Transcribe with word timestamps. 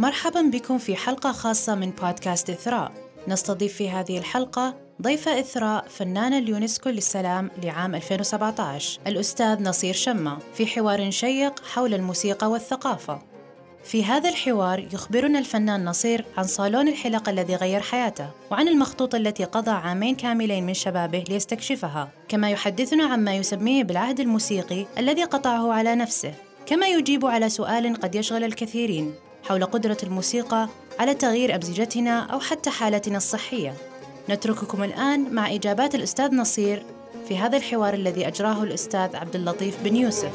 مرحبا 0.00 0.42
بكم 0.42 0.78
في 0.78 0.96
حلقة 0.96 1.32
خاصة 1.32 1.74
من 1.74 1.90
بودكاست 1.90 2.50
إثراء. 2.50 2.92
نستضيف 3.28 3.74
في 3.74 3.90
هذه 3.90 4.18
الحلقة 4.18 4.74
ضيفة 5.02 5.40
إثراء 5.40 5.84
فنان 5.88 6.32
اليونسكو 6.32 6.88
للسلام 6.90 7.50
لعام 7.62 7.94
2017 7.94 9.00
الأستاذ 9.06 9.62
نصير 9.62 9.94
شمة 9.94 10.38
في 10.54 10.66
حوار 10.66 11.10
شيق 11.10 11.64
حول 11.64 11.94
الموسيقى 11.94 12.50
والثقافة. 12.50 13.22
في 13.84 14.04
هذا 14.04 14.28
الحوار 14.28 14.88
يخبرنا 14.92 15.38
الفنان 15.38 15.84
نصير 15.84 16.24
عن 16.36 16.44
صالون 16.44 16.88
الحلق 16.88 17.28
الذي 17.28 17.54
غير 17.54 17.80
حياته 17.80 18.30
وعن 18.50 18.68
المخطوطة 18.68 19.16
التي 19.16 19.44
قضى 19.44 19.70
عامين 19.70 20.14
كاملين 20.14 20.66
من 20.66 20.74
شبابه 20.74 21.24
ليستكشفها 21.28 22.08
كما 22.28 22.50
يحدثنا 22.50 23.04
عما 23.04 23.34
يسميه 23.34 23.84
بالعهد 23.84 24.20
الموسيقي 24.20 24.86
الذي 24.98 25.24
قطعه 25.24 25.72
على 25.72 25.94
نفسه 25.94 26.34
كما 26.66 26.86
يجيب 26.86 27.26
على 27.26 27.48
سؤال 27.48 28.00
قد 28.00 28.14
يشغل 28.14 28.44
الكثيرين. 28.44 29.29
حول 29.42 29.64
قدرة 29.64 29.96
الموسيقى 30.02 30.68
على 30.98 31.14
تغيير 31.14 31.54
أمزجتنا 31.54 32.20
أو 32.20 32.40
حتى 32.40 32.70
حالتنا 32.70 33.16
الصحية. 33.16 33.74
نترككم 34.30 34.82
الآن 34.84 35.34
مع 35.34 35.54
إجابات 35.54 35.94
الأستاذ 35.94 36.34
نصير 36.34 36.82
في 37.28 37.38
هذا 37.38 37.56
الحوار 37.56 37.94
الذي 37.94 38.28
أجراه 38.28 38.62
الأستاذ 38.62 39.16
عبد 39.16 39.36
اللطيف 39.36 39.82
بن 39.84 39.96
يوسف. 39.96 40.32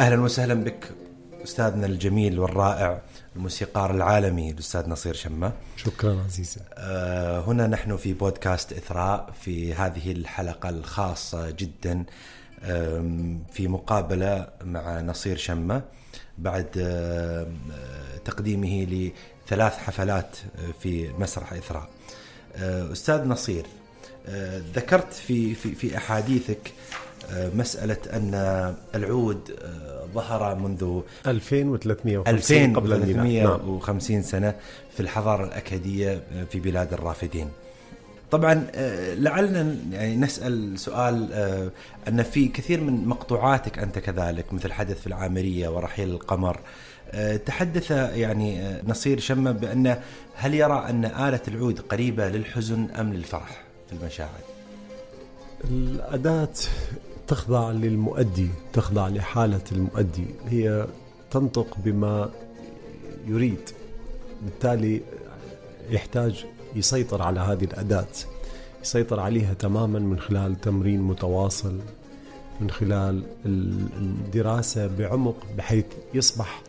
أهلا 0.00 0.22
وسهلا 0.22 0.54
بك. 0.54 1.03
أستاذنا 1.44 1.86
الجميل 1.86 2.38
والرائع 2.38 3.02
الموسيقار 3.36 3.94
العالمي 3.94 4.50
الأستاذ 4.50 4.88
نصير 4.88 5.14
شمة. 5.14 5.52
شكرا 5.76 6.22
عزيزي. 6.24 6.60
آه، 6.74 7.40
هنا 7.40 7.66
نحن 7.66 7.96
في 7.96 8.12
بودكاست 8.12 8.72
إثراء 8.72 9.30
في 9.40 9.74
هذه 9.74 10.12
الحلقة 10.12 10.68
الخاصة 10.68 11.50
جدا 11.50 12.04
في 13.52 13.68
مقابلة 13.68 14.48
مع 14.64 15.00
نصير 15.00 15.36
شمة 15.36 15.82
بعد 16.38 16.66
آه، 16.78 17.46
تقديمه 18.24 19.12
لثلاث 19.46 19.78
حفلات 19.78 20.36
آه، 20.36 20.72
في 20.80 21.12
مسرح 21.18 21.52
إثراء. 21.52 21.88
أستاذ 22.92 23.24
نصير 23.28 23.66
ذكرت 24.74 25.12
في 25.12 25.54
في 25.54 25.74
في 25.74 25.96
أحاديثك 25.96 26.72
آه، 27.30 27.50
مسألة 27.54 27.96
أن 28.12 28.34
العود 28.94 29.50
آه، 29.62 30.06
ظهر 30.14 30.54
منذ 30.54 31.00
2350 31.26 32.76
قبل 32.76 32.92
الميلاد. 32.92 33.16
نعم. 33.16 33.54
2350 33.54 34.22
سنة 34.22 34.54
في 34.94 35.00
الحضارة 35.00 35.44
الأكادية 35.44 36.22
في 36.50 36.60
بلاد 36.60 36.92
الرافدين. 36.92 37.48
طبعا 38.30 38.66
آه، 38.74 39.14
لعلنا 39.14 39.76
يعني 39.92 40.16
نسأل 40.16 40.78
سؤال 40.78 41.28
آه، 41.32 41.70
أن 42.08 42.22
في 42.22 42.48
كثير 42.48 42.80
من 42.80 43.08
مقطوعاتك 43.08 43.78
أنت 43.78 43.98
كذلك 43.98 44.52
مثل 44.52 44.72
حدث 44.72 45.00
في 45.00 45.06
العامرية 45.06 45.68
ورحيل 45.68 46.10
القمر. 46.10 46.60
آه، 47.12 47.36
تحدث 47.36 47.90
يعني 47.90 48.60
آه، 48.62 48.80
نصير 48.86 49.20
شمة 49.20 49.52
بأن 49.52 49.96
هل 50.34 50.54
يرى 50.54 50.86
أن 50.88 51.04
آلة 51.04 51.40
العود 51.48 51.80
قريبة 51.80 52.28
للحزن 52.28 52.90
أم 52.90 53.12
للفرح 53.12 53.62
في 53.90 53.92
المشاعر؟ 54.02 54.40
الأداة 55.64 56.48
تخضع 57.26 57.70
للمؤدي 57.70 58.48
تخضع 58.72 59.08
لحالة 59.08 59.60
المؤدي. 59.72 60.26
هي 60.48 60.86
تنطق 61.30 61.76
بما 61.84 62.30
يريد. 63.26 63.70
بالتالي 64.42 65.00
يحتاج 65.90 66.44
يسيطر 66.76 67.22
على 67.22 67.40
هذه 67.40 67.64
الأداة. 67.64 68.06
يسيطر 68.82 69.20
عليها 69.20 69.54
تماما 69.54 69.98
من 69.98 70.18
خلال 70.18 70.60
تمرين 70.60 71.00
متواصل 71.02 71.78
من 72.60 72.70
خلال 72.70 73.22
ال- 73.46 73.86
الدراسة 73.96 74.86
بعمق 74.86 75.36
بحيث 75.58 75.84
يصبح 76.14 76.62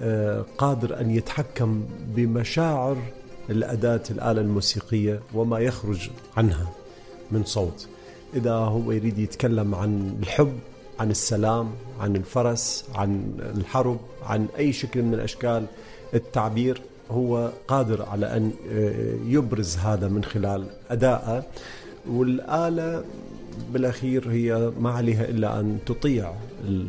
آه، 0.00 0.44
قادر 0.58 1.00
أن 1.00 1.10
يتحكم 1.10 1.84
بمشاعر 2.06 2.96
الأداة 3.50 4.02
الآلة 4.10 4.40
الموسيقية 4.40 5.20
وما 5.34 5.58
يخرج 5.58 6.10
عنها 6.36 6.72
من 7.30 7.44
صوت. 7.44 7.88
إذا 8.34 8.52
هو 8.54 8.92
يريد 8.92 9.18
يتكلم 9.18 9.74
عن 9.74 10.16
الحب 10.22 10.52
عن 11.00 11.10
السلام 11.10 11.70
عن 12.00 12.16
الفرس 12.16 12.84
عن 12.94 13.32
الحرب 13.56 13.98
عن 14.22 14.46
أي 14.58 14.72
شكل 14.72 15.02
من 15.02 15.20
أشكال 15.20 15.66
التعبير 16.14 16.82
هو 17.10 17.50
قادر 17.68 18.02
على 18.02 18.36
أن 18.36 18.52
آه، 18.70 19.14
يبرز 19.26 19.76
هذا 19.76 20.08
من 20.08 20.24
خلال 20.24 20.66
أدائه 20.90 21.46
والآلة 22.10 23.04
بالأخير 23.72 24.30
هي 24.30 24.72
ما 24.80 24.90
عليها 24.90 25.24
إلا 25.24 25.60
أن 25.60 25.78
تطيع 25.86 26.32
ال- 26.64 26.88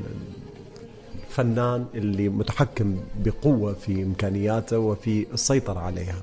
الفنان 1.29 1.85
اللي 1.95 2.29
متحكم 2.29 2.97
بقوة 3.25 3.73
في 3.73 4.03
إمكانياته 4.03 4.79
وفي 4.79 5.25
السيطرة 5.33 5.79
عليها. 5.79 6.21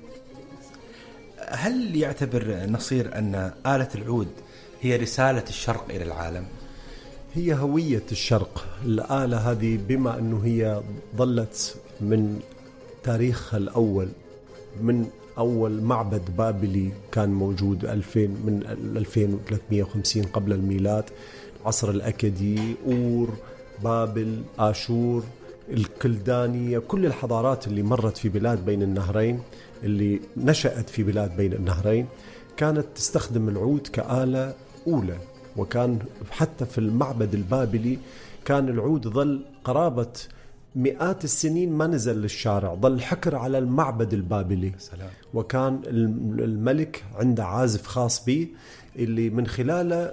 هل 1.49 1.97
يعتبر 1.97 2.67
نصير 2.69 3.19
أن 3.19 3.35
آلة 3.67 3.89
العود 3.95 4.29
هي 4.87 4.97
رسالة 4.97 5.45
الشرق 5.49 5.85
إلى 5.91 6.05
العالم؟ 6.05 6.45
هي 7.35 7.55
هوية 7.55 8.03
الشرق. 8.13 8.67
الآلة 8.85 9.37
هذه 9.37 9.79
بما 9.89 10.19
أنه 10.19 10.41
هي 10.45 10.83
ظلت 11.17 11.77
من 12.01 12.41
تاريخها 13.03 13.59
الأول 13.59 14.09
من 14.81 15.07
أول 15.39 15.83
معبد 15.83 16.23
بابلي 16.39 16.93
كان 17.13 17.29
موجود 17.29 17.85
2000 17.85 18.21
من 18.21 18.63
2350 18.97 20.23
قبل 20.23 20.53
الميلاد. 20.53 21.05
العصر 21.63 21.91
الأكدي 21.91 22.75
أور 22.87 23.29
بابل 23.85 24.43
آشور 24.59 25.25
الكلدانية 25.71 26.79
كل 26.79 27.07
الحضارات 27.07 27.67
اللي 27.67 27.83
مرت 27.83 28.17
في 28.17 28.29
بلاد 28.29 28.65
بين 28.65 28.83
النهرين 28.83 29.41
اللي 29.85 30.21
نشأت 30.37 30.91
في 30.91 31.03
بلاد 31.03 31.37
بين 31.37 31.53
النهرين. 31.53 32.07
كانت 32.57 32.87
تستخدم 32.95 33.49
العود 33.49 33.87
كآلة 33.87 34.55
أولى 34.87 35.19
وكان 35.57 35.99
حتى 36.31 36.65
في 36.67 36.79
المعبد 36.79 37.35
البابلي 37.35 37.99
كان 38.45 38.69
العود 38.69 39.09
ظل 39.09 39.41
قرابة 39.65 40.13
مئات 40.77 41.25
السنين 41.25 41.73
ما 41.73 41.87
نزل 41.87 42.17
للشارع 42.23 42.75
ظل 42.75 43.01
حكر 43.01 43.37
على 43.37 43.59
المعبد 43.59 44.13
البابلي 44.15 44.73
سلام. 44.79 45.09
وكان 45.35 45.81
الم- 45.87 46.37
الملك 46.39 47.05
عنده 47.15 47.45
عازف 47.45 47.87
خاص 47.87 48.25
به 48.25 48.49
اللي 48.97 49.31
من 49.31 49.47
خلاله 49.47 50.13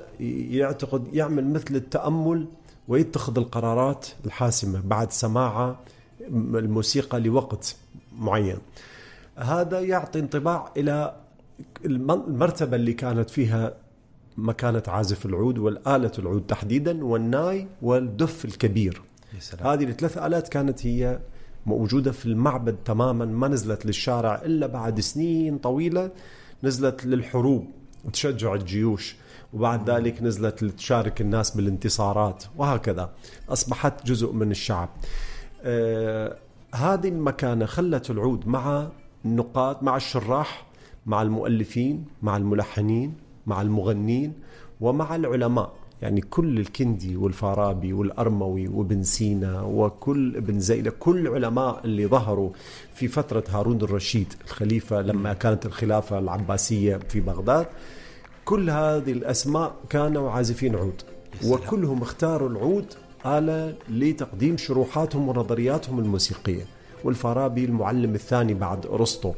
يعتقد 0.50 1.08
يعمل 1.14 1.48
مثل 1.54 1.76
التأمل 1.76 2.46
ويتخذ 2.88 3.38
القرارات 3.38 4.08
الحاسمة 4.26 4.82
بعد 4.86 5.12
سماعه 5.12 5.80
الموسيقى 6.32 7.20
لوقت 7.20 7.76
معين 8.20 8.58
هذا 9.36 9.80
يعطي 9.80 10.20
انطباع 10.20 10.72
إلى 10.78 11.16
الم- 11.86 12.12
المرتبة 12.12 12.76
اللي 12.76 12.94
كانت 12.94 13.30
فيها 13.30 13.74
مكانة 14.38 14.84
عازف 14.88 15.26
العود 15.26 15.58
والآلة 15.58 16.12
العود 16.20 16.42
تحديدا 16.48 17.06
والناي 17.06 17.68
والدف 17.82 18.46
الكبير. 18.46 19.02
يا 19.36 19.40
سلام. 19.40 19.68
هذه 19.68 19.84
الثلاث 19.84 20.18
آلات 20.18 20.48
كانت 20.48 20.86
هي 20.86 21.20
موجودة 21.66 22.12
في 22.12 22.26
المعبد 22.26 22.76
تماما 22.86 23.26
ما 23.26 23.48
نزلت 23.48 23.86
للشارع 23.86 24.42
إلا 24.46 24.68
بعد 24.68 25.00
سنين 25.00 25.58
طويلة 25.58 26.12
نزلت 26.64 27.06
للحروب 27.06 27.68
وتشجع 28.06 28.54
الجيوش 28.54 29.16
وبعد 29.54 29.90
ذلك 29.90 30.24
نزلت 30.24 30.64
لتشارك 30.64 31.22
الناس 31.22 31.56
بالانتصارات 31.56 32.44
وهكذا. 32.58 33.12
أصبحت 33.50 34.06
جزء 34.06 34.32
من 34.32 34.52
الشعب. 34.52 34.90
آه 35.64 36.38
هذه 36.76 37.08
المكانة 37.08 37.66
خلت 37.66 38.10
العود 38.10 38.48
مع 38.48 38.88
النقاد 39.26 39.84
مع 39.84 39.96
الشراح 39.96 40.66
مع 41.06 41.22
المؤلفين 41.22 42.06
مع 42.22 42.38
الملحنين 42.38 43.14
مع 43.48 43.62
المغنين 43.62 44.34
ومع 44.82 45.16
العلماء. 45.16 45.74
يعني 46.02 46.22
كل 46.22 46.60
الكندي 46.60 47.16
والفارابي 47.18 47.94
والأرموي 47.94 48.68
وابن 48.68 49.04
سينا 49.04 49.62
وكل 49.62 50.36
ابن 50.38 50.60
زيلة 50.60 50.92
كل 51.00 51.28
علماء 51.28 51.82
اللي 51.86 52.08
ظهروا 52.08 52.50
في 52.96 53.08
فترة 53.08 53.44
هارون 53.50 53.82
الرشيد 53.82 54.34
الخليفة 54.46 55.02
لما 55.02 55.34
كانت 55.34 55.66
الخلافة 55.66 56.20
العباسية 56.20 56.98
في 57.10 57.20
بغداد. 57.20 57.66
كل 58.46 58.70
هذه 58.70 59.12
الأسماء 59.12 59.76
كانوا 59.90 60.32
عازفين 60.32 60.76
عود. 60.76 61.02
وكلهم 61.46 62.02
اختاروا 62.02 62.50
العود 62.50 62.86
آلة 63.26 63.76
لتقديم 63.90 64.58
شروحاتهم 64.58 65.30
ونظرياتهم 65.30 66.00
الموسيقية. 66.00 66.66
والفارابي 67.04 67.66
المعلم 67.66 68.16
الثاني 68.16 68.54
بعد 68.54 68.86
أرسطو 68.86 69.34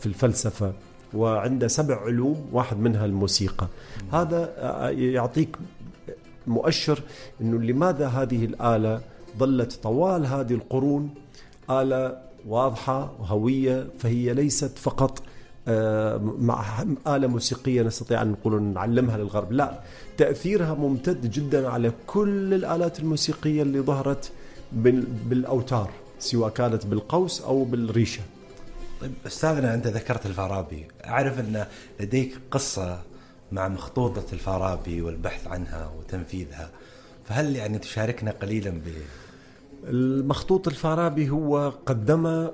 في 0.00 0.06
الفلسفة 0.06 0.72
وعنده 1.14 1.68
سبع 1.68 1.96
علوم 2.00 2.46
واحد 2.52 2.78
منها 2.78 3.04
الموسيقى. 3.06 3.66
هذا 4.12 4.90
يعطيك 4.90 5.56
مؤشر 6.46 7.02
إنه 7.40 7.58
لماذا 7.58 8.06
هذه 8.08 8.44
الآلة 8.44 9.00
ظلت 9.38 9.72
طوال 9.82 10.26
هذه 10.26 10.52
القرون 10.54 11.10
آلة 11.70 12.18
واضحة 12.48 13.12
وهوية 13.20 13.86
فهي 13.98 14.34
ليست 14.34 14.78
فقط 14.78 15.22
آه، 15.68 16.16
مع 16.38 16.64
آلة 17.06 17.26
موسيقية 17.26 17.82
نستطيع 17.82 18.22
أن 18.22 18.30
نقول 18.30 18.62
نعلمها 18.62 19.18
للغرب 19.18 19.52
لا. 19.52 19.80
تأثيرها 20.16 20.74
ممتد 20.74 21.30
جدا 21.30 21.68
على 21.68 21.92
كل 22.06 22.54
الآلات 22.54 23.00
الموسيقية 23.00 23.62
اللي 23.62 23.80
ظهرت 23.80 24.30
بال- 24.72 25.06
بالأوتار 25.28 25.90
سواء 26.18 26.50
كانت 26.50 26.86
بالقوس 26.86 27.40
أو 27.42 27.64
بالريشة. 27.64 28.20
طيب 29.00 29.12
أستاذنا 29.26 29.74
أنت 29.74 29.86
ذكرت 29.86 30.26
الفارابي، 30.26 30.86
أعرف 31.04 31.38
أن 31.38 31.66
لديك 32.00 32.38
قصة 32.50 33.02
مع 33.52 33.68
مخطوطة 33.68 34.24
الفارابي 34.32 35.02
والبحث 35.02 35.46
عنها 35.46 35.92
وتنفيذها، 35.98 36.70
فهل 37.24 37.56
يعني 37.56 37.78
تشاركنا 37.78 38.30
قليلا 38.30 38.70
ب 38.70 38.82
المخطوط 39.84 40.68
الفارابي 40.68 41.30
هو 41.30 41.72
قدمه 41.86 42.52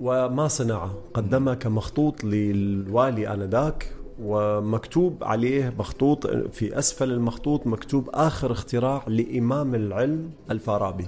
وما 0.00 0.48
صنعه. 0.48 0.94
قدمه 1.14 1.54
كمخطوط 1.54 2.24
للوالي 2.24 3.34
آنذاك 3.34 3.92
ومكتوب 4.22 5.24
عليه 5.24 5.74
مخطوط 5.78 6.26
في 6.26 6.78
أسفل 6.78 7.10
المخطوط 7.10 7.66
مكتوب 7.66 8.10
آخر 8.14 8.52
اختراع 8.52 9.04
لإمام 9.06 9.74
العلم 9.74 10.30
الفارابي. 10.50 11.06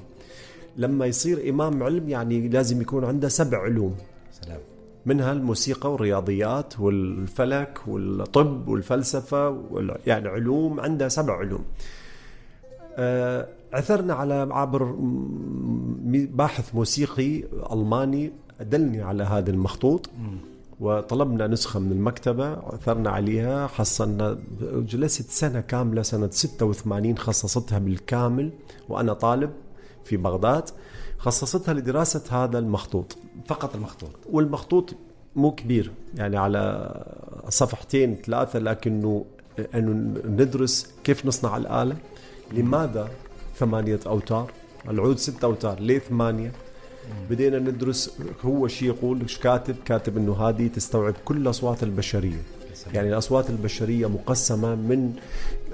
لما 0.77 1.07
يصير 1.07 1.51
إمام 1.51 1.83
علم 1.83 2.09
يعني 2.09 2.49
لازم 2.49 2.81
يكون 2.81 3.05
عنده 3.05 3.29
سبع 3.29 3.59
علوم. 3.59 3.97
سلام. 4.43 4.61
منها 5.07 5.33
الموسيقى 5.33 5.93
والرياضيات 5.93 6.81
والفلك 6.81 7.79
والطب 7.87 8.69
والفلسفة 8.69 9.49
وال... 9.49 9.97
يعني 10.07 10.29
علوم 10.29 10.81
عندها 10.81 11.09
سبع 11.09 11.37
علوم. 11.39 11.65
آه، 12.97 13.49
عثرنا 13.73 14.15
على 14.15 14.49
عبر 14.51 14.95
باحث 16.35 16.75
موسيقي 16.75 17.43
ألماني 17.73 18.33
دلني 18.61 19.03
على 19.03 19.23
هذا 19.23 19.51
المخطوط 19.51 20.11
وطلبنا 20.81 21.47
نسخة 21.47 21.81
من 21.81 21.93
المكتبة 21.93 22.47
عثرنا 22.47 23.11
عليها 23.11 23.67
حصلنا 23.67 24.39
جلست 24.63 25.31
سنة 25.31 25.61
كاملة 25.61 26.03
سنة 26.03 26.31
86 26.31 27.19
خصصتها 27.19 27.79
بالكامل 27.79 28.51
وأنا 28.89 29.13
طالب 29.13 29.51
في 30.05 30.17
بغداد. 30.17 30.65
خصصتها 31.25 31.75
لدراسة 31.75 32.45
هذا 32.45 32.59
المخطوط. 32.59 33.17
فقط 33.49 33.75
المخطوط. 33.75 34.11
والمخطوط 34.31 34.95
مو 35.37 35.53
كبير 35.53 35.91
يعني 36.15 36.37
على 36.37 37.05
صفحتين 37.49 38.17
ثلاثة 38.27 38.59
لكنه 38.59 39.25
أنه 39.75 40.21
ندرس 40.25 40.95
كيف 41.05 41.27
نصنع 41.27 41.57
الآلة 41.57 41.97
لماذا 42.53 43.11
ثمانية 43.57 44.01
أوتار؟ 44.07 44.51
العود 44.89 45.19
ستة 45.19 45.45
أوتار 45.45 45.81
ليه 45.81 45.99
ثمانية؟ 45.99 46.53
بدينا 47.31 47.59
ندرس 47.59 48.11
هو 48.45 48.69
شيء 48.69 48.89
يقول 48.89 49.21
إيش 49.21 49.39
كاتب؟ 49.39 49.77
كاتب 49.85 50.17
إنه 50.17 50.37
هذه 50.37 50.67
تستوعب 50.67 51.15
كل 51.25 51.37
الاصوات 51.37 51.83
البشرية. 51.83 52.43
يعني 52.95 53.09
الأصوات 53.09 53.51
البشرية 53.51 54.07
مقسمة 54.07 54.75
من 54.75 55.13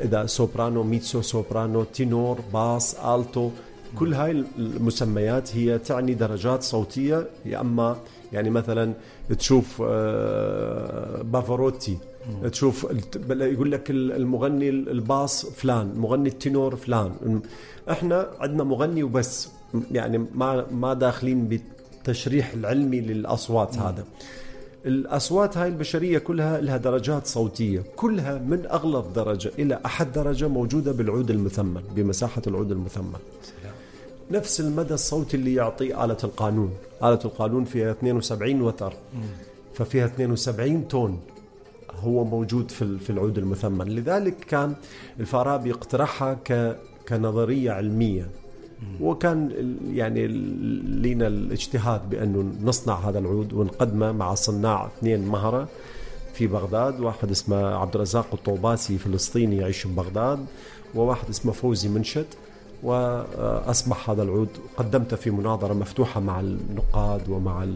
إذا 0.01 0.27
سوبرانو 0.27 0.83
ميزو 0.83 1.23
سوبرانو 1.23 1.85
تينور 1.85 2.41
باس 2.53 2.95
آلتو 2.95 3.51
كل 3.99 4.15
هاي 4.15 4.45
المسميات 4.59 5.57
هي 5.57 5.79
تعني 5.79 6.15
درجات 6.15 6.63
صوتية 6.63 7.27
يا 7.45 7.61
أما 7.61 7.97
يعني 8.33 8.51
مثلا 8.51 8.93
تشوف 9.39 9.83
آه، 9.87 11.23
بافاروتي 11.23 11.99
تشوف 12.53 12.87
يقول 13.31 13.73
لك 13.73 13.91
المغني 13.91 14.69
الباص 14.69 15.47
فلان 15.47 15.93
مغني 15.97 16.29
التينور 16.29 16.77
فلان. 16.77 17.41
إحنا 17.91 18.31
عندنا 18.41 18.65
مغني 18.65 19.03
وبس 19.03 19.49
يعني 19.93 20.19
ما 20.35 20.67
ما 20.71 20.95
داخلين 20.95 21.49
بالتشريح 21.49 22.53
العلمي 22.53 23.01
للأصوات 23.01 23.79
هذا. 23.79 24.05
الأصوات 24.87 25.57
هاي 25.57 25.69
البشرية 25.69 26.19
كلها 26.19 26.61
لها 26.61 26.77
درجات 26.77 27.27
صوتية 27.27 27.83
كلها 27.97 28.39
من 28.39 28.67
اغلظ 28.67 29.13
درجة 29.15 29.51
إلى 29.59 29.81
أحد 29.87 30.13
درجة 30.13 30.49
موجودة 30.49 30.93
بالعود 30.93 31.31
المثمن 31.31 31.83
بمساحة 31.97 32.43
العود 32.47 32.73
المثمن. 32.73 33.19
سلام. 33.43 33.75
نفس 34.31 34.61
المدى 34.61 34.95
الصوتي 34.95 35.37
اللي 35.37 35.55
يعطيه 35.55 36.05
آلة 36.05 36.17
القانون. 36.25 36.71
آلة 37.03 37.19
القانون 37.25 37.65
فيها 37.65 37.91
72 37.91 38.63
وتر. 38.63 38.93
ففيها 39.75 40.05
72 40.07 40.89
تون 40.89 41.21
هو 42.01 42.25
موجود 42.25 42.71
في 42.71 42.99
في 42.99 43.11
العود 43.11 43.39
المثمن. 43.39 43.89
لذلك 43.89 44.37
كان 44.39 44.75
الفارابي 45.21 45.71
اقترحها 45.71 46.39
كنظرية 47.09 47.71
علمية. 47.71 48.29
وكان 49.01 49.51
يعني 49.93 50.27
لينا 51.03 51.27
الاجتهاد 51.27 52.11
بأنه 52.11 52.53
نصنع 52.63 52.95
هذا 52.95 53.19
العود 53.19 53.53
ونقدمه 53.53 54.13
مع 54.13 54.35
صناع 54.35 54.87
اثنين 54.87 55.27
مهرة 55.29 55.69
في 56.35 56.47
بغداد. 56.47 57.01
واحد 57.01 57.31
اسمه 57.31 57.57
عبد 57.57 57.95
الرزاق 57.95 58.27
الطوباسي 58.33 58.99
فلسطيني 58.99 59.57
يعيش 59.57 59.87
ببغداد 59.87 60.47
وواحد 60.95 61.29
اسمه 61.29 61.53
فوزي 61.53 61.89
منشد. 61.89 62.27
واصبح 62.83 64.11
هذا 64.11 64.23
العود. 64.23 64.49
قدمته 64.77 65.17
في 65.17 65.31
مناظرة 65.31 65.75
مفتوحة 65.75 66.21
مع 66.21 66.41
النقاد 66.41 67.29
ومع 67.29 67.67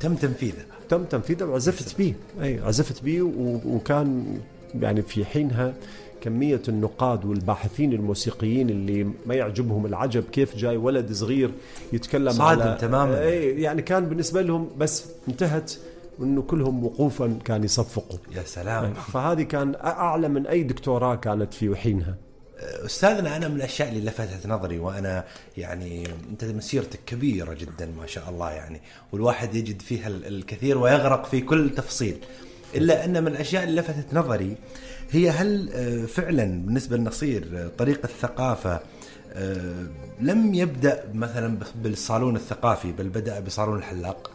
تم 0.00 0.14
تنفيذه. 0.14 0.64
تم 0.88 1.04
تنفيذه 1.04 1.44
وعزفت 1.44 1.98
به. 1.98 2.14
أي 2.42 2.60
عزفت 2.60 3.04
به 3.04 3.22
وكان 3.66 4.38
يعني 4.80 5.02
في 5.02 5.24
حينها 5.24 5.74
كمية 6.20 6.62
النقاد 6.68 7.24
والباحثين 7.24 7.92
الموسيقيين 7.92 8.70
اللي 8.70 9.04
ما 9.26 9.34
يعجبهم 9.34 9.86
العجب 9.86 10.24
كيف 10.32 10.56
جاي 10.56 10.76
ولد 10.76 11.12
صغير 11.12 11.50
يتكلم 11.92 12.30
صادم 12.30 12.62
على 12.62 12.78
تماماً. 12.80 13.20
أي 13.20 13.62
يعني 13.62 13.82
كان 13.82 14.06
بالنسبة 14.06 14.42
لهم 14.42 14.68
بس 14.78 15.06
انتهت 15.28 15.72
إنه 16.20 16.42
كلهم 16.42 16.84
وقوفا 16.84 17.38
كان 17.44 17.64
يصفقوا. 17.64 18.18
يا 18.36 18.42
سلام. 18.42 18.94
فهذه 18.94 19.42
كان 19.42 19.74
أعلى 19.74 20.28
من 20.28 20.46
أي 20.46 20.62
دكتوراه 20.62 21.14
كانت 21.14 21.54
في 21.54 21.76
حينها. 21.76 22.14
أستاذنا 22.64 23.36
أنا 23.36 23.48
من 23.48 23.56
الأشياء 23.56 23.88
اللي 23.88 24.00
لفتت 24.10 24.46
نظري 24.46 24.78
وأنا 24.78 25.24
يعني 25.56 26.08
أنت 26.30 26.44
مسيرتك 26.44 27.00
كبيرة 27.06 27.54
جدا 27.54 27.86
ما 28.00 28.06
شاء 28.06 28.30
الله 28.30 28.50
يعني 28.50 28.80
والواحد 29.12 29.54
يجد 29.54 29.82
فيها 29.82 30.08
ال- 30.08 30.26
الكثير 30.26 30.78
ويغرق 30.78 31.26
في 31.26 31.40
كل 31.40 31.70
تفصيل. 31.76 32.16
إلا 32.74 33.04
أن 33.04 33.22
من 33.24 33.28
الأشياء 33.28 33.64
اللي 33.64 33.80
لفتت 33.80 34.14
نظري 34.14 34.56
هي 35.10 35.30
هل 35.30 35.70
آه، 35.74 36.06
فعلا 36.06 36.44
بالنسبة 36.44 36.96
لنصير 36.96 37.48
آه، 37.54 37.68
طريق 37.78 38.00
الثقافة 38.04 38.80
آه، 39.32 39.86
لم 40.20 40.54
يبدأ 40.54 41.04
مثلا 41.14 41.58
بالصالون 41.74 42.36
الثقافي 42.36 42.92
بل 42.92 43.08
بدأ 43.08 43.40
بصالون 43.40 43.78
الحلاق؟ 43.78 44.30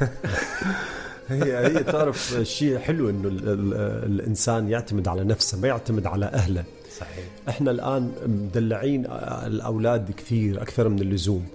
هي 1.28 1.56
هي 1.66 1.82
تعرف 1.84 2.34
شيء 2.42 2.78
حلو 2.78 3.10
إنه 3.10 3.28
ال- 3.28 3.48
ال- 3.48 3.74
الإنسان 4.12 4.68
يعتمد 4.68 5.08
على 5.08 5.24
نفسه 5.24 5.58
ما 5.58 5.68
يعتمد 5.68 6.06
على 6.06 6.26
أهله. 6.26 6.64
صحيح. 6.98 7.24
إحنا 7.48 7.70
الآن 7.70 8.12
مدلعين 8.26 9.06
الأولاد 9.46 10.10
كثير 10.10 10.62
أكثر 10.62 10.88
من 10.88 10.98
اللزوم. 10.98 11.46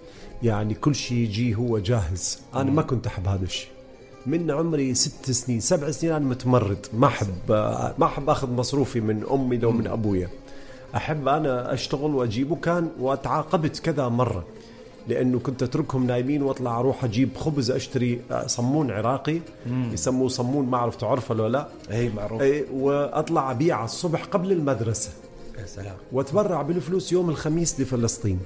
يعني 0.43 0.73
كل 0.73 0.95
شيء 0.95 1.17
يجي 1.17 1.55
هو 1.55 1.79
جاهز. 1.79 2.39
أنا 2.55 2.71
ما 2.71 2.81
كنت 2.81 3.07
أحب 3.07 3.27
هذا 3.27 3.43
الشيء 3.43 3.69
من 4.25 4.51
عمري 4.51 4.93
ست 4.93 5.31
سنين 5.31 5.59
سبع 5.59 5.91
سنين 5.91 6.13
أنا 6.13 6.25
متمرد. 6.25 6.85
ما 6.93 7.07
أحب 7.07 7.51
ما 7.97 8.05
أحب 8.05 8.29
أخذ 8.29 8.51
مصروفي 8.51 9.01
من 9.01 9.23
أمي 9.31 9.57
لو 9.57 9.71
من 9.71 9.87
أبويا. 9.87 10.29
أحب 10.95 11.27
أنا 11.27 11.73
أشتغل 11.73 12.15
وأجيب 12.15 12.51
وكان 12.51 12.89
وتعاقبت 12.99 13.79
كذا 13.79 14.07
مرة. 14.07 14.45
لأنه 15.07 15.39
كنت 15.39 15.63
أتركهم 15.63 16.07
نايمين 16.07 16.41
وأطلع 16.41 16.79
أروح 16.79 17.03
أجيب 17.03 17.29
خبز 17.37 17.71
أشتري 17.71 18.21
صمون 18.45 18.91
عراقي. 18.91 19.39
يسموه 19.91 20.27
صمون 20.27 20.65
ما 20.65 20.77
أعرف 20.77 20.95
تعرفه 20.95 21.35
ولا 21.35 21.49
لا. 21.49 21.67
اي 21.91 22.09
معروف. 22.09 22.41
إيه، 22.41 22.65
وأطلع 22.73 23.51
ابيعه 23.51 23.85
الصبح 23.85 24.23
قبل 24.23 24.51
المدرسة. 24.51 25.09
يا 25.59 25.65
سلام. 25.65 25.95
واتبرع 26.12 26.62
بالفلوس 26.62 27.12
يوم 27.12 27.29
الخميس 27.29 27.79
لفلسطين. 27.79 28.39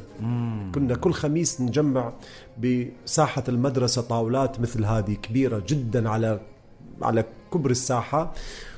كنا 0.76 0.96
كل 0.96 1.14
خميس 1.14 1.62
نجمع 1.62 2.14
بساحة 2.64 3.44
المدرسة 3.50 4.02
طاولات 4.02 4.60
مثل 4.60 4.86
هذه 4.86 5.14
كبيرة 5.14 5.64
جدا 5.68 6.10
على 6.10 6.40
على 7.02 7.26
كبر 7.54 7.70
الساحة 7.70 8.34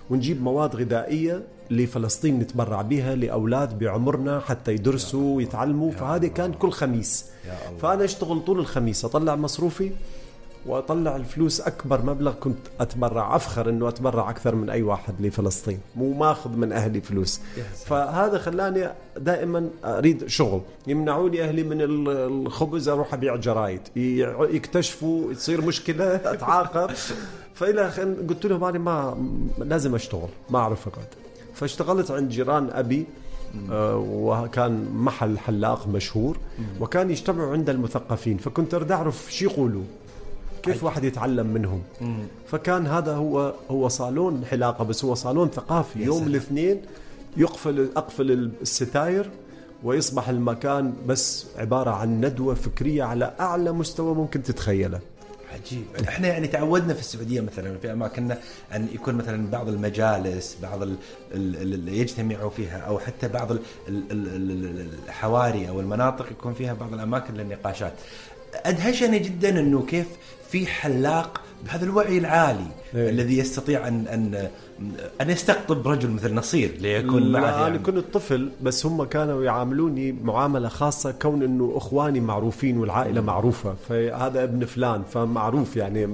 ونجيب 0.09 0.41
مواد 0.41 0.75
غذائية 0.75 1.43
لفلسطين 1.71 2.39
نتبرع 2.39 2.81
بها 2.81 3.15
لأولاد 3.15 3.79
بعمرنا 3.79 4.39
حتى 4.39 4.73
يدرسوا 4.73 5.35
ويتعلموا. 5.35 5.91
فهذه 5.91 6.27
كان 6.27 6.53
كل 6.53 6.71
خميس. 6.71 7.25
فأنا 7.81 8.03
أشتغل 8.03 8.45
طول 8.45 8.59
الخميس 8.59 9.05
أطلع 9.05 9.35
مصروفي 9.35 9.91
وأطلع 10.65 11.15
الفلوس 11.15 11.61
أكبر 11.61 12.01
مبلغ 12.05 12.31
كنت 12.33 12.57
أتبرع 12.79 13.35
أفخر 13.35 13.69
إنه 13.69 13.87
أتبرع 13.89 14.29
أكثر 14.29 14.55
من 14.55 14.69
أي 14.69 14.81
واحد 14.81 15.13
لفلسطين. 15.19 15.79
مو 15.95 16.13
ماخذ 16.13 16.49
من 16.49 16.71
أهلي 16.71 17.01
فلوس. 17.01 17.41
فهذا 17.85 18.37
خلاني 18.37 18.89
دائما 19.17 19.69
أريد 19.85 20.27
شغل. 20.27 20.61
يمنعوني 20.87 21.43
أهلي 21.43 21.63
من 21.63 21.81
ال- 21.81 22.09
الخبز 22.09 22.89
أروح 22.89 23.13
أبيع 23.13 23.35
جرايد. 23.35 23.81
يكتشفوا 23.95 25.33
تصير 25.33 25.61
مشكلة 25.61 26.15
أتعاقب. 26.33 26.91
فإلى 27.53 27.81
قلت 28.29 28.45
لهم 28.45 28.63
أنا 28.63 28.79
ما 28.79 29.17
لازم 29.57 29.95
أشتغل 29.95 30.29
ما 30.49 30.59
أعرف 30.59 30.87
أقعد. 30.87 31.05
فاشتغلت 31.53 32.11
عند 32.11 32.29
جيران 32.29 32.69
أبي 32.71 33.05
آه، 33.71 33.97
وكان 33.97 34.89
محل 34.95 35.39
حلاق 35.39 35.87
مشهور 35.87 36.37
وكان 36.79 37.09
يجتمعوا 37.11 37.51
عند 37.53 37.69
المثقفين. 37.69 38.37
فكنت 38.37 38.73
اريد 38.73 38.91
أعرف 38.91 39.27
شو 39.33 39.45
يقولوا. 39.45 39.83
كيف 40.63 40.83
واحد 40.83 41.03
يتعلم 41.03 41.47
منهم؟ 41.47 41.81
فكان 42.47 42.87
هذا 42.87 43.15
هو 43.15 43.53
هو 43.71 43.87
صالون 43.87 44.45
حلاقة 44.45 44.83
بس 44.83 45.05
هو 45.05 45.15
صالون 45.15 45.49
ثقافي. 45.49 46.03
يوم. 46.03 46.27
الاثنين 46.27 46.81
يقفل 47.37 47.89
أقفل 47.95 48.31
الستاير 48.61 49.29
ويصبح 49.83 50.29
المكان 50.29 50.93
بس 51.07 51.45
عبارة 51.57 51.91
عن 51.91 52.21
ندوة 52.25 52.53
فكرية 52.55 53.03
على 53.03 53.33
أعلى 53.39 53.71
مستوى 53.71 54.15
ممكن 54.15 54.43
تتخيله. 54.43 54.99
عجيب. 55.53 55.83
إحنا 56.07 56.27
يعني 56.27 56.47
تعودنا 56.47 56.93
في 56.93 56.99
السعودية 56.99 57.41
مثلا 57.41 57.77
في 57.77 57.91
اماكننا 57.91 58.37
أن 58.75 58.87
يكون 58.93 59.15
مثلا 59.15 59.47
بعض 59.51 59.67
المجالس 59.69 60.57
بعض 60.61 60.81
ال- 60.81 60.95
ال- 61.33 61.55
ال- 61.55 61.73
اللي 61.73 61.97
يجتمعوا 61.99 62.49
فيها 62.49 62.77
أو 62.79 62.99
حتى 62.99 63.27
بعض 63.27 63.51
ال- 63.51 63.59
ال- 63.87 64.11
ال- 64.11 64.27
ال- 64.65 64.87
الحواري 65.05 65.69
أو 65.69 65.79
المناطق 65.79 66.31
يكون 66.31 66.53
فيها 66.53 66.73
بعض 66.73 66.93
الأماكن 66.93 67.33
للنقاشات. 67.33 67.93
أدهشني 68.55 69.19
جدا 69.19 69.49
إنه 69.59 69.85
كيف 69.85 70.07
في 70.51 70.67
حلاق 70.67 71.41
بهذا 71.65 71.85
الوعي 71.85 72.17
العالي 72.17 72.65
إيه. 72.95 73.09
الذي 73.09 73.37
يستطيع 73.37 73.87
ان 73.87 74.07
ان 74.07 74.49
أن 75.21 75.29
يستقطب 75.29 75.87
رجل 75.87 76.09
مثل 76.09 76.33
نصير 76.33 76.71
ليكون 76.79 77.31
معه 77.31 77.51
يعني. 77.51 77.67
أنا 77.67 77.77
كنت 77.77 78.03
طفل 78.13 78.49
بس 78.61 78.85
هم 78.85 79.03
كانوا 79.03 79.43
يعاملوني 79.43 80.11
معاملة 80.11 80.67
خاصة 80.69 81.11
كون 81.11 81.43
إنه 81.43 81.73
إخواني 81.75 82.19
معروفين 82.19 82.77
والعائلة 82.77 83.21
معروفة 83.21 83.75
فهذا 83.89 84.43
ابن 84.43 84.65
فلان 84.65 85.03
فمعروف 85.13 85.77
يعني 85.77 86.07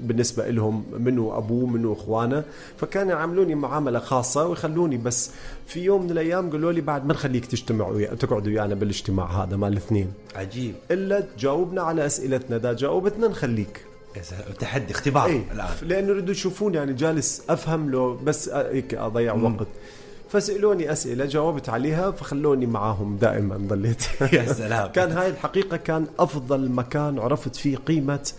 بالنسبة 0.00 0.50
لهم 0.50 0.84
منو 0.98 1.38
أبوه 1.38 1.66
منو 1.66 1.92
إخوانه 1.92 2.44
فكانوا 2.76 3.12
يعاملوني 3.12 3.54
معاملة 3.54 3.98
خاصة 3.98 4.46
ويخلوني 4.46 4.96
بس 4.96 5.30
في 5.66 5.84
يوم 5.84 6.04
من 6.04 6.10
الأيام 6.10 6.50
قالوا 6.50 6.72
لي 6.72 6.80
بعد 6.80 7.06
ما 7.06 7.14
نخليك 7.14 7.46
تجتمع 7.46 7.88
ويا 7.88 8.14
تقعد 8.14 8.46
ويانا 8.46 8.74
بالاجتماع 8.74 9.26
هذا 9.26 9.56
مال 9.56 9.72
الاثنين 9.72 10.12
عجيب 10.36 10.74
إلا 10.90 11.20
تجاوبنا 11.20 11.82
على 11.82 12.06
أسئلتنا 12.06 12.56
إذا 12.56 12.72
جاوبتنا 12.72 13.28
نخليك. 13.28 13.89
تحدي 14.58 14.92
اختبار 14.92 15.26
إيه 15.26 15.44
الآن. 15.52 15.68
لأنه 15.82 16.08
يريدوا 16.08 16.30
يشوفون 16.30 16.74
يعني 16.74 16.92
جالس 16.92 17.42
أفهم 17.48 17.90
له 17.90 18.14
بس 18.24 18.48
هيك 18.48 18.94
أضيع 18.94 19.34
وقت. 19.34 19.66
فسألوني 20.28 20.92
أسئلة 20.92 21.24
جاوبت 21.24 21.68
عليها 21.68 22.10
فخلوني 22.10 22.66
معاهم 22.66 23.16
دائما 23.16 23.56
ضليت. 23.56 24.02
يا 24.32 24.52
سلام. 24.52 24.88
كان 24.96 25.12
هاي 25.12 25.28
الحقيقة 25.28 25.76
كان 25.76 26.06
أفضل 26.18 26.70
مكان 26.70 27.18
عرفت 27.18 27.56
فيه 27.56 27.76
قيمة 27.76 28.32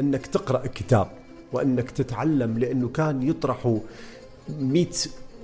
إنك 0.00 0.26
تقرأ 0.26 0.66
كتاب 0.66 1.10
وإنك 1.52 1.90
تتعلم 1.90 2.58
لأنه 2.58 2.88
كان 2.88 3.22
يطرحوا 3.22 3.78
100 4.60 4.86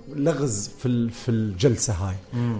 لغز 0.08 0.68
في 0.78 1.08
في 1.08 1.30
الجلسة 1.30 1.92
هاي. 1.92 2.14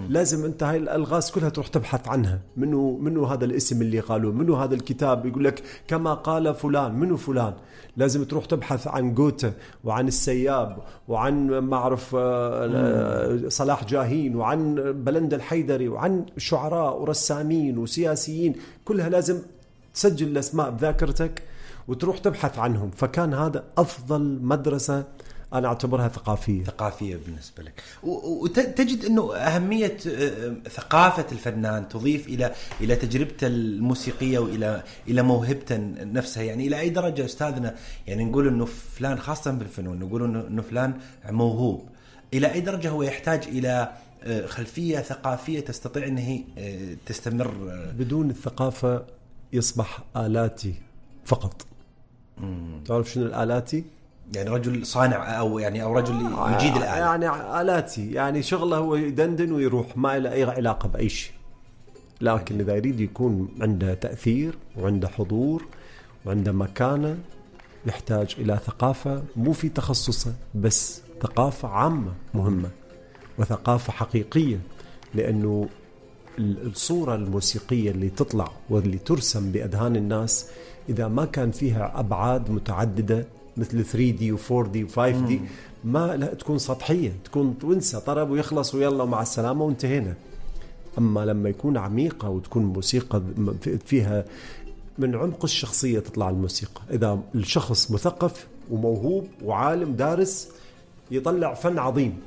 لازم 0.09 0.45
أنت 0.45 0.63
هاي 0.63 0.77
الألغاز 0.77 1.31
كلها 1.31 1.49
تروح 1.49 1.67
تبحث 1.67 2.07
عنها. 2.07 2.39
منو 2.57 2.97
منو 2.97 3.25
هذا 3.25 3.45
الاسم 3.45 3.81
اللي 3.81 3.99
قالوه؟ 3.99 4.31
منو 4.31 4.55
هذا 4.55 4.75
الكتاب 4.75 5.25
يقول 5.25 5.43
لك 5.43 5.63
كما 5.87 6.13
قال 6.13 6.55
فلان؟ 6.55 6.95
منو 6.95 7.17
فلان؟ 7.17 7.53
لازم 7.97 8.23
تروح 8.23 8.45
تبحث 8.45 8.87
عن 8.87 9.13
جوته 9.13 9.53
وعن 9.83 10.07
السياب 10.07 10.77
وعن 11.07 11.47
ما 11.47 11.75
اعرف 11.77 12.15
آه، 12.19 13.41
صلاح 13.47 13.85
جاهين 13.85 14.35
وعن 14.35 14.75
بلند 15.03 15.33
الحيدري 15.33 15.87
وعن 15.87 16.25
شعراء 16.37 17.01
ورسامين 17.01 17.77
وسياسيين. 17.77 18.55
كلها 18.85 19.09
لازم 19.09 19.39
تسجل 19.93 20.27
الأسماء 20.27 20.69
بذاكرتك 20.69 21.43
وتروح 21.87 22.17
تبحث 22.17 22.59
عنهم. 22.59 22.91
فكان 22.91 23.33
هذا 23.33 23.63
أفضل 23.77 24.39
مدرسة 24.41 25.03
أنا 25.57 25.67
أعتبرها 25.67 26.07
ثقافية. 26.07 26.63
ثقافية 26.63 27.15
بالنسبة 27.25 27.63
لك. 27.63 27.83
وتجد 28.03 29.05
إنه 29.05 29.35
أهمية 29.35 29.97
آه، 30.07 30.55
ثقافة 30.69 31.25
الفنان 31.31 31.89
تضيف 31.89 32.27
إلى 32.27 32.53
إلى 32.81 32.95
تجربته 32.95 33.47
الموسيقية 33.47 34.39
وإلى 34.39 34.83
إلى 35.07 35.21
موهبته 35.21 35.77
نفسها. 35.99 36.43
يعني 36.43 36.67
إلى 36.67 36.79
أي 36.79 36.89
درجة 36.89 37.25
أستاذنا 37.25 37.75
يعني 38.07 38.25
نقول 38.25 38.47
إنه 38.47 38.65
فلان 38.65 39.19
خاصة 39.19 39.51
بالفنون 39.51 39.99
نقول 39.99 40.23
إنه 40.23 40.61
فلان 40.61 40.93
موهوب. 41.29 41.89
إلى 42.33 42.53
أي 42.53 42.61
درجة 42.61 42.89
هو 42.89 43.03
يحتاج 43.03 43.43
إلى 43.47 43.91
آه، 44.23 44.45
خلفية 44.45 44.99
ثقافية 44.99 45.59
تستطيع 45.59 46.07
إن 46.07 46.17
هي 46.17 46.43
آه، 46.57 46.95
تستمر؟ 47.05 47.71
آه، 47.71 47.91
بدون 47.91 48.29
الثقافة 48.29 49.05
يصبح 49.53 49.99
آلاتي 50.17 50.73
فقط. 51.25 51.65
تعرف 52.85 53.11
شنو 53.11 53.25
الآلاتي؟ 53.25 53.83
يعني 54.33 54.49
رجل 54.49 54.85
صانع 54.85 55.39
أو 55.39 55.59
يعني 55.59 55.83
أو 55.83 55.93
رجل 55.97 56.15
يجيد 56.15 56.75
الاله 56.75 56.85
يعني 56.85 57.61
آلاتي. 57.61 58.11
يعني 58.11 58.43
شغله 58.43 58.77
هو 58.77 58.95
يدندن 58.95 59.51
ويروح 59.51 59.97
ما 59.97 60.19
له 60.19 60.31
أي 60.31 60.43
علاقة 60.43 60.89
بأي 60.89 61.09
شيء. 61.09 61.31
لكن 62.21 62.59
إذا 62.59 62.75
يريد 62.75 62.99
يكون 62.99 63.49
عنده 63.61 63.93
تأثير 63.93 64.57
وعنده 64.77 65.07
حضور 65.07 65.65
وعنده 66.25 66.51
مكانة 66.51 67.17
يحتاج 67.85 68.35
إلى 68.39 68.59
ثقافة 68.65 69.23
مو 69.35 69.51
في 69.53 69.69
تخصصه 69.69 70.33
بس 70.55 71.01
ثقافة 71.21 71.67
عامة 71.67 72.11
مهمة 72.33 72.69
وثقافة 73.37 73.93
حقيقية. 73.93 74.59
لأنه 75.13 75.69
ال- 76.39 76.67
الصورة 76.67 77.15
الموسيقية 77.15 77.91
اللي 77.91 78.09
تطلع 78.09 78.51
واللي 78.69 78.97
ترسم 78.97 79.51
بأذهان 79.51 79.95
الناس 79.95 80.47
إذا 80.89 81.07
ما 81.07 81.25
كان 81.25 81.51
فيها 81.51 81.99
أبعاد 81.99 82.51
متعددة 82.51 83.25
مثل 83.57 83.85
3D 83.85 84.23
و 84.31 84.37
4D 84.37 84.77
و 84.77 84.87
5D 84.87 85.33
ما 85.83 86.17
لا 86.17 86.33
تكون 86.33 86.57
سطحية 86.57 87.13
تكون 87.25 87.55
وانسى 87.63 87.99
طرب 87.99 88.29
ويخلص 88.29 88.75
ويلا 88.75 89.03
ومع 89.03 89.21
السلامة 89.21 89.65
وانتهينا. 89.65 90.13
أما 90.97 91.25
لما 91.25 91.49
يكون 91.49 91.77
عميقة 91.77 92.29
وتكون 92.29 92.65
موسيقى 92.65 93.21
فيها 93.85 94.25
من 94.97 95.15
عمق 95.15 95.43
الشخصية 95.43 95.99
تطلع 95.99 96.29
الموسيقى. 96.29 96.81
إذا 96.91 97.19
الشخص 97.35 97.91
مثقف 97.91 98.47
وموهوب 98.71 99.27
وعالم 99.43 99.93
دارس 99.93 100.49
يطلع 101.11 101.53
فن 101.53 101.79
عظيم. 101.79 102.17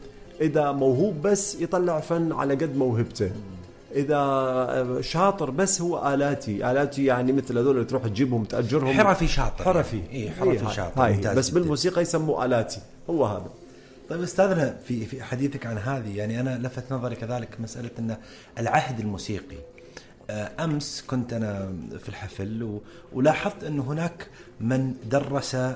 إذا 0.40 0.73
موهوب 0.73 1.23
بس 1.23 1.61
يطلع 1.61 2.00
فن 2.00 2.32
على 2.32 2.54
قد 2.54 2.76
موهبته. 2.76 3.30
إذا 3.95 4.99
شاطر 5.00 5.50
بس 5.50 5.80
هو 5.80 6.14
آلاتي. 6.14 6.71
آلاتي 6.71 7.04
يعني 7.04 7.33
مثل 7.33 7.59
هذول 7.59 7.75
اللي 7.75 7.85
تروح 7.85 8.07
تجيبهم 8.07 8.45
تأجرهم. 8.45 8.92
حرفي 8.92 9.28
شاطر 9.28 9.64
حرفي. 9.64 9.97
يعني. 9.99 10.11
إيه، 10.12 10.30
حرفي 10.30 10.59
هاي- 10.66 10.75
شاطر. 10.75 11.04
هاي 11.04 11.12
ممتاز 11.14 11.38
بس 11.38 11.50
جداً. 11.50 11.61
بالموسيقى 11.61 12.02
يسموه 12.02 12.45
آلاتي. 12.45 12.80
هو 13.11 13.26
هذا. 13.26 13.50
طيب 14.11 14.23
أستاذنا 14.23 14.76
في 14.85 15.07
في 15.07 15.23
حديثك 15.23 15.66
عن 15.66 15.78
هذه 15.78 16.16
يعني 16.16 16.40
أنا 16.40 16.59
لفت 16.62 16.92
نظري 16.92 17.16
كذلك 17.16 17.49
مسألة 17.61 17.90
إن 17.99 18.16
العهد 18.59 19.00
الموسيقي. 19.00 19.57
آه، 20.30 20.64
أمس 20.64 21.04
كنت 21.07 21.33
أنا 21.33 21.73
في 22.02 22.09
الحفل 22.09 22.62
و- 22.62 22.80
ولاحظت 23.12 23.64
انه 23.64 23.83
هناك 23.83 24.26
من 24.61 24.95
درس 25.11 25.54
آه، 25.54 25.75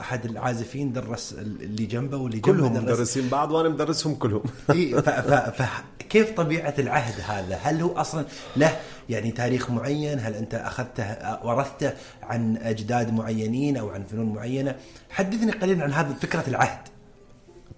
أحد 0.00 0.24
العازفين 0.24 0.92
درس 0.92 1.32
اللي 1.38 1.86
جنبه 1.86 2.16
واللي 2.16 2.38
جنبه 2.38 2.58
كلهم 2.58 2.74
درس. 2.74 2.82
مدرسين 2.82 3.28
بعض 3.28 3.50
وأنا 3.52 3.68
مدرسهم 3.68 4.14
كلهم. 4.14 4.42
إيه، 4.70 4.94
ف- 4.96 5.08
ف- 5.10 5.62
فكيف 6.06 6.30
طبيعة 6.30 6.74
العهد 6.78 7.20
هذا؟ 7.20 7.56
هل 7.62 7.82
هو 7.82 7.92
أصلا 7.92 8.24
له 8.56 8.76
يعني 9.08 9.30
تاريخ 9.30 9.70
معين؟ 9.70 10.18
هل 10.18 10.34
أنت 10.34 10.54
أخذته 10.54 11.46
ورثته 11.46 11.92
عن 12.22 12.56
أجداد 12.56 13.12
معينين 13.14 13.76
أو 13.76 13.90
عن 13.90 14.04
فنون 14.04 14.34
معينة؟ 14.34 14.76
حدثني 15.10 15.52
قليلا 15.52 15.84
عن 15.84 15.92
هذا 15.92 16.14
فكرة 16.14 16.44
العهد. 16.48 16.88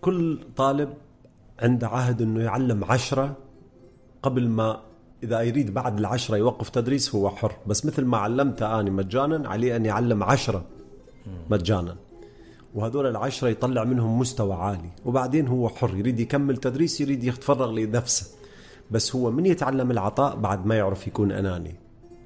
كل 0.00 0.40
طالب 0.56 0.94
عنده 1.62 1.88
عهد 1.88 2.22
إنه 2.22 2.42
يعلم 2.42 2.84
عشرة 2.84 3.36
قبل 4.22 4.48
ما 4.48 4.80
إذا 5.22 5.40
يريد 5.40 5.74
بعد 5.74 5.98
العشرة 5.98 6.36
يوقف 6.36 6.68
تدريس 6.68 7.14
هو 7.14 7.30
حر 7.30 7.52
بس 7.66 7.86
مثل 7.86 8.04
ما 8.04 8.18
علمته 8.18 8.80
اني 8.80 8.90
مجانا 8.90 9.48
عليه 9.48 9.76
أن 9.76 9.86
يعلم 9.86 10.22
عشرة 10.22 10.64
مجانا 11.50 11.96
وهذول 12.74 13.06
العشرة 13.06 13.48
يطلع 13.48 13.84
منهم 13.84 14.18
مستوى 14.18 14.54
عالي. 14.54 14.90
وبعدين 15.04 15.48
هو 15.48 15.68
حر 15.68 15.96
يريد 15.96 16.20
يكمل 16.20 16.56
تدريس 16.56 17.00
يريد 17.00 17.24
يتفرغ 17.24 17.72
لنفسه. 17.72 18.26
بس 18.90 19.16
هو 19.16 19.30
من 19.30 19.46
يتعلم 19.46 19.90
العطاء 19.90 20.36
بعد 20.36 20.66
ما 20.66 20.76
يعرف 20.76 21.06
يكون 21.06 21.32
أناني؟ 21.32 21.74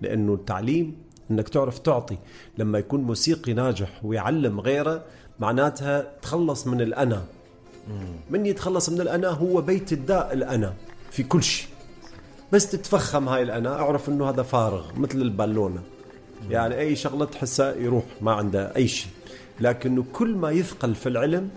لأنه 0.02 0.34
التعليم 0.34 0.96
أنك 1.30 1.48
تعرف 1.48 1.78
تعطي. 1.78 2.18
لما 2.58 2.78
يكون 2.78 3.00
موسيقي 3.00 3.52
ناجح 3.52 4.04
ويعلم 4.04 4.60
غيره 4.60 5.04
معناتها 5.40 6.12
تخلص 6.22 6.66
من 6.66 6.80
الأنا. 6.80 7.24
من 8.30 8.46
يتخلص 8.46 8.88
من 8.88 9.00
الأنا؟ 9.00 9.28
هو 9.28 9.60
بيت 9.60 9.92
الداء 9.92 10.32
الأنا 10.32 10.74
في 11.10 11.22
كل 11.22 11.42
شيء. 11.42 11.68
بس 12.52 12.70
تتفخم 12.70 13.28
هاي 13.28 13.42
الأنا 13.42 13.80
أعرف 13.80 14.08
أنه 14.08 14.30
هذا 14.30 14.42
فارغ 14.42 14.98
مثل 14.98 15.22
البالونة. 15.22 15.82
يعني 16.50 16.78
أي 16.78 16.96
شغلة 16.96 17.24
تحسها 17.24 17.74
يروح 17.74 18.04
ما 18.20 18.32
عنده 18.32 18.76
أي 18.76 18.88
شيء. 18.88 19.10
لكنه 19.60 20.04
كل 20.12 20.34
ما 20.34 20.50
يثقل 20.50 20.94
في 20.94 21.08
العلم 21.08 21.48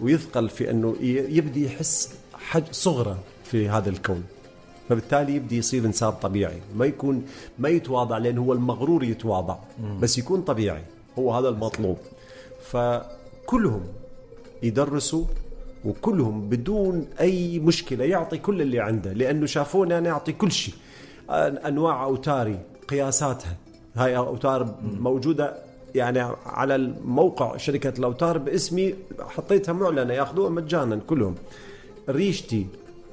ويثقل 0.00 0.48
في 0.48 0.70
أنه 0.70 0.96
ي- 1.00 1.36
يبدي 1.36 1.64
يحس 1.64 2.14
حج 2.34 2.64
صغره 2.72 3.18
في 3.44 3.68
هذا 3.68 3.90
الكون. 3.90 4.24
فبالتالي 4.88 5.34
يبدي 5.34 5.58
يصير 5.58 5.84
إنسان 5.84 6.10
طبيعي. 6.10 6.58
ما 6.76 6.84
يكون 6.86 7.24
ما 7.58 7.68
يتواضع 7.68 8.18
لأن 8.18 8.38
هو 8.38 8.52
المغرور 8.52 9.04
يتواضع 9.04 9.56
بس 10.00 10.18
يكون 10.18 10.42
طبيعي. 10.42 10.82
هو 11.18 11.34
هذا 11.34 11.48
المطلوب. 11.48 11.96
فكلهم 12.70 13.82
يدرسوا 14.62 15.24
وكلهم 15.84 16.48
بدون 16.48 17.06
أي 17.20 17.58
مشكلة 17.58 18.04
يعطي 18.04 18.38
كل 18.38 18.62
اللي 18.62 18.80
عنده 18.80 19.12
لأنه 19.12 19.46
شافوني 19.46 19.98
أنا 19.98 20.10
أعطي 20.10 20.32
كل 20.32 20.52
شيء. 20.52 20.74
أنواع 21.30 22.04
اوتاري 22.04 22.58
قياساتها. 22.88 23.56
هاي 23.96 24.16
أوتار 24.16 24.74
موجودة 24.82 25.54
يعني 25.94 26.20
على 26.46 26.74
الموقع 26.74 27.56
شركة 27.56 27.92
الاوتار 27.98 28.38
باسمي 28.38 28.94
حطيتها 29.20 29.72
معلنة 29.72 30.14
ياخذوها 30.14 30.50
مجانا 30.50 31.00
كلهم. 31.06 31.34
ريشتي 32.08 32.66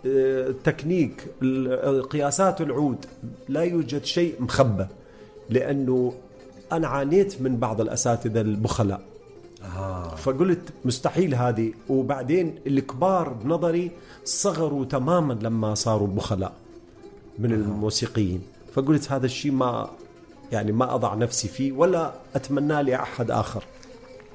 آه، 0.05 0.53
تكنيك 0.63 1.25
ال- 1.41 2.03
قياسات 2.09 2.61
العود 2.61 3.05
لا 3.49 3.61
يوجد 3.61 4.03
شيء 4.05 4.35
مخبى 4.39 4.85
لأنه 5.49 6.13
أنا 6.71 6.87
عانيت 6.87 7.41
من 7.41 7.57
بعض 7.57 7.81
الأساتذة 7.81 8.41
البخلاء. 8.41 9.01
آه. 9.77 10.15
فقلت 10.15 10.59
مستحيل 10.85 11.35
هذه. 11.35 11.73
وبعدين 11.89 12.55
الكبار 12.67 13.29
بنظري 13.29 13.91
صغروا 14.25 14.85
تماما 14.85 15.33
لما 15.33 15.75
صاروا 15.75 16.07
بخلاء 16.07 16.53
من 17.39 17.51
الموسيقيين. 17.51 18.41
فقلت 18.73 19.11
هذا 19.11 19.25
الشيء 19.25 19.51
ما 19.51 19.89
يعني 20.51 20.71
ما 20.71 20.95
أضع 20.95 21.13
نفسي 21.13 21.47
فيه 21.47 21.71
ولا 21.71 22.13
أتمنى 22.35 22.83
لي 22.83 22.95
أحد 22.95 23.31
آخر. 23.31 23.63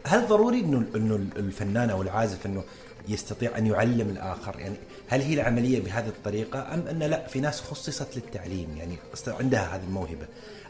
هل 0.06 0.26
ضروري 0.26 0.60
إنه 0.60 0.84
إنه 0.96 1.14
الفنان 1.36 1.90
أو 1.90 2.02
العازف 2.02 2.46
إنه 2.46 2.62
يستطيع 3.08 3.58
أن 3.58 3.66
يعلم 3.66 4.08
الآخر؟ 4.10 4.58
يعني 4.58 4.74
هل 5.08 5.20
هي 5.20 5.34
العملية 5.34 5.80
بهذه 5.80 6.08
الطريقة 6.08 6.74
أم 6.74 6.80
أن 6.90 6.98
لا 6.98 7.26
في 7.26 7.40
ناس 7.40 7.60
خصصت 7.60 8.16
للتعليم 8.16 8.68
يعني 8.76 8.96
عندها 9.26 9.76
هذه 9.76 9.82
الموهبة. 9.82 10.26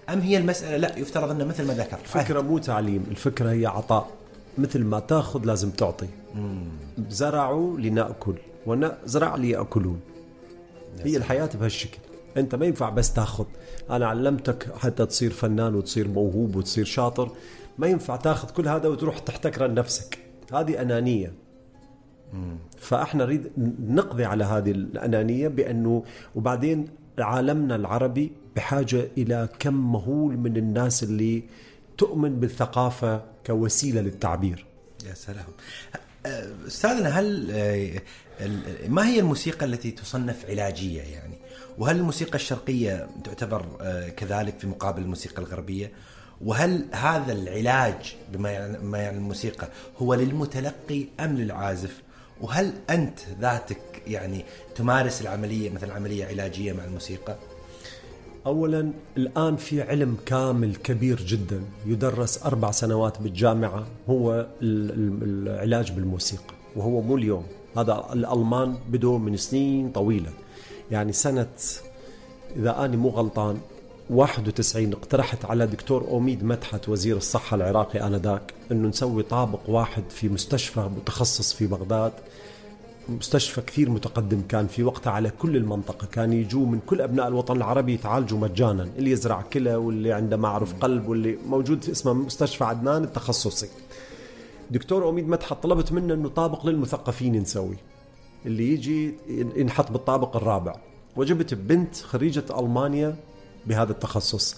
أم 0.08 0.20
هي 0.20 0.36
المسألة؟ 0.36 0.76
لا 0.76 0.98
يفترض 0.98 1.30
أنه 1.30 1.44
مثل 1.44 1.66
ما 1.66 1.74
ذكرت. 1.74 2.02
الفكرة 2.02 2.40
مو 2.40 2.58
تعليم 2.58 3.06
الفكرة 3.10 3.50
هي 3.50 3.66
عطاء. 3.66 4.10
مثل 4.58 4.84
ما 4.84 5.00
تأخذ 5.00 5.44
لازم 5.44 5.70
تعطي. 5.70 6.08
زرعوا 7.08 7.78
لنأكل 7.78 8.34
ونزرع 8.66 9.36
ليأكلون. 9.36 10.00
هي 11.04 11.16
الحياة 11.16 11.50
بهالشكل. 11.54 11.98
أنت 12.36 12.54
ما 12.54 12.66
ينفع 12.66 12.90
بس 12.90 13.12
تاخذ. 13.12 13.44
أنا 13.90 14.06
علمتك 14.06 14.76
حتى 14.76 15.06
تصير 15.06 15.30
فنان 15.30 15.74
وتصير 15.74 16.08
موهوب 16.08 16.56
وتصير 16.56 16.84
شاطر. 16.84 17.30
ما 17.78 17.86
ينفع 17.86 18.16
تاخذ 18.16 18.50
كل 18.50 18.68
هذا 18.68 18.88
وتروح 18.88 19.18
تحتكره 19.18 19.66
لنفسك. 19.66 20.18
هذه 20.52 20.82
أنانية. 20.82 21.32
فإحنا 22.78 23.24
نريد 23.24 23.50
نقضي 23.88 24.24
على 24.24 24.44
هذه 24.44 24.70
الأنانية 24.70 25.48
بأنه 25.48 26.04
وبعدين 26.34 26.88
عالمنا 27.18 27.76
العربي 27.76 28.32
بحاجة 28.56 29.08
إلى 29.18 29.48
كم 29.58 29.92
مهول 29.92 30.36
من 30.36 30.56
الناس 30.56 31.02
اللي 31.02 31.42
تؤمن 31.98 32.40
بالثقافة 32.40 33.22
كوسيلة 33.46 34.00
للتعبير. 34.00 34.66
يا 35.08 35.14
سلام. 35.14 35.44
أه، 36.26 36.48
أستاذنا 36.66 37.08
هل 37.08 37.50
أه، 37.50 38.00
ما 38.88 39.08
هي 39.08 39.20
الموسيقى 39.20 39.66
التي 39.66 39.90
تصنف 39.90 40.46
علاجية 40.50 41.02
يعني؟ 41.02 41.34
وهل 41.78 41.96
الموسيقى 41.96 42.34
الشرقية 42.34 43.06
تعتبر 43.24 43.66
أه، 43.80 44.08
كذلك 44.08 44.58
في 44.58 44.66
مقابل 44.66 45.02
الموسيقى 45.02 45.42
الغربية؟ 45.42 45.92
وهل 46.44 46.84
هذا 46.92 47.32
العلاج 47.32 48.16
بما 48.32 48.50
يعني 48.50 48.78
ما 48.78 48.98
يعني 48.98 49.16
الموسيقى 49.16 49.68
هو 49.98 50.14
للمتلقي 50.14 51.04
أم 51.20 51.36
للعازف؟ 51.36 52.02
وهل 52.40 52.72
أنت 52.90 53.18
ذاتك 53.40 53.80
يعني 54.06 54.44
تمارس 54.76 55.22
العملية 55.22 55.70
مثلا 55.70 55.94
عملية 55.94 56.24
علاجية 56.26 56.72
مع 56.72 56.84
الموسيقى؟ 56.84 57.36
اولا 58.46 58.92
الآن 59.16 59.56
في 59.56 59.82
علم 59.82 60.16
كامل 60.26 60.76
كبير 60.76 61.16
جدا 61.22 61.62
يدرس 61.86 62.42
أربع 62.42 62.70
سنوات 62.70 63.18
بالجامعة 63.22 63.86
هو 64.08 64.34
ال- 64.62 64.90
ال- 64.90 65.48
العلاج 65.48 65.92
بالموسيقى 65.92 66.54
وهو 66.76 67.00
مو 67.00 67.16
اليوم. 67.16 67.46
هذا 67.76 68.06
الألمان 68.12 68.76
بدوا 68.88 69.18
من 69.18 69.36
سنين 69.36 69.90
طويلة. 69.92 70.30
يعني 70.92 71.12
سنة 71.12 71.46
إذا 72.56 72.84
أني 72.84 72.96
مو 72.96 73.08
غلطان 73.08 73.58
91 74.10 74.92
اقترحت 74.92 75.44
على 75.44 75.66
دكتور 75.66 76.08
أوميد 76.08 76.44
مدحت 76.44 76.88
وزير 76.88 77.16
الصحة 77.16 77.54
العراقي 77.54 78.06
آنذاك 78.06 78.54
إنه 78.72 78.88
نسوي 78.88 79.22
طابق 79.22 79.60
واحد 79.68 80.02
في 80.10 80.28
مستشفى 80.28 80.80
متخصص 80.80 81.52
في 81.52 81.66
بغداد. 81.66 82.12
مستشفى 83.08 83.60
كثير 83.60 83.90
متقدم 83.90 84.42
كان 84.48 84.66
في 84.66 84.82
وقتها 84.82 85.10
على 85.10 85.30
كل 85.38 85.56
المنطقة. 85.56 86.06
كان 86.06 86.32
يجوا 86.32 86.66
من 86.66 86.80
كل 86.86 87.00
أبناء 87.00 87.28
الوطن 87.28 87.56
العربي 87.56 87.94
يتعالجوا 87.94 88.38
مجانا 88.38 88.88
اللي 88.98 89.10
يزرع 89.10 89.42
كلى 89.52 89.74
واللي 89.74 90.12
عنده 90.12 90.36
معرف 90.36 90.74
قلب 90.80 91.08
واللي 91.08 91.38
موجود 91.48 91.90
اسمه 91.90 92.12
مستشفى 92.12 92.64
عدنان 92.64 93.04
التخصصي. 93.04 93.68
دكتور 94.70 95.08
أميد 95.08 95.28
مدحت 95.28 95.62
طلبت 95.62 95.92
منه 95.92 96.14
أنه 96.14 96.28
طابق 96.28 96.66
للمثقفين 96.66 97.36
نسوي 97.36 97.76
اللي 98.46 98.72
يجي 98.72 99.14
ينحط 99.56 99.92
بالطابق 99.92 100.36
الرابع. 100.36 100.76
وجبت 101.16 101.54
بنت 101.54 101.96
خريجة 101.96 102.44
ألمانيا 102.58 103.16
بهذا 103.66 103.92
التخصص. 103.92 104.56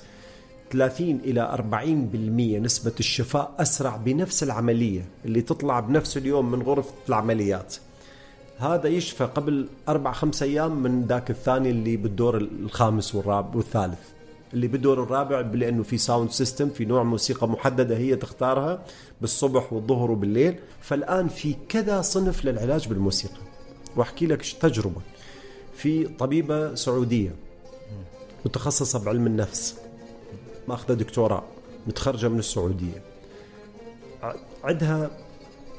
30 0.70 1.20
إلى 1.24 1.40
40% 1.40 2.60
نسبة 2.60 2.92
الشفاء 3.00 3.54
أسرع 3.58 3.96
بنفس 3.96 4.42
العملية 4.42 5.04
اللي 5.24 5.42
تطلع 5.42 5.80
بنفس 5.80 6.16
اليوم 6.16 6.50
من 6.50 6.62
غرفة 6.62 6.92
العمليات. 7.08 7.76
هذا 8.58 8.88
يشفى 8.88 9.24
قبل 9.24 9.68
أربع 9.88 10.12
خمس 10.12 10.42
أيام 10.42 10.82
من 10.82 11.06
ذاك 11.06 11.30
الثاني 11.30 11.70
اللي 11.70 11.96
بالدور 11.96 12.36
الخامس 12.36 13.14
والرابع 13.14 13.56
والثالث. 13.56 13.98
اللي 14.54 14.68
بالدور 14.68 15.02
الرابع 15.02 15.40
لأنه 15.40 15.82
في 15.82 15.98
sound 15.98 16.30
system 16.30 16.68
في 16.68 16.84
نوع 16.84 17.02
موسيقى 17.02 17.48
محددة 17.48 17.96
هي 17.96 18.16
تختارها 18.16 18.84
بالصبح 19.20 19.72
والظهر 19.72 20.10
وبالليل. 20.10 20.54
فالآن 20.80 21.28
في 21.28 21.54
كذا 21.68 22.00
صنف 22.00 22.44
للعلاج 22.44 22.88
بالموسيقى. 22.88 23.53
وأحكي 23.96 24.26
لك 24.26 24.42
تجربة. 24.60 25.00
في 25.76 26.04
طبيبة 26.08 26.74
سعودية 26.74 27.30
متخصصة 28.46 29.04
بعلم 29.04 29.26
النفس 29.26 29.76
مأخذة 30.68 30.92
دكتوراه 30.94 31.42
متخرجة 31.86 32.28
من 32.28 32.38
السعودية. 32.38 33.02
ع- 34.22 34.34
عندها 34.64 35.10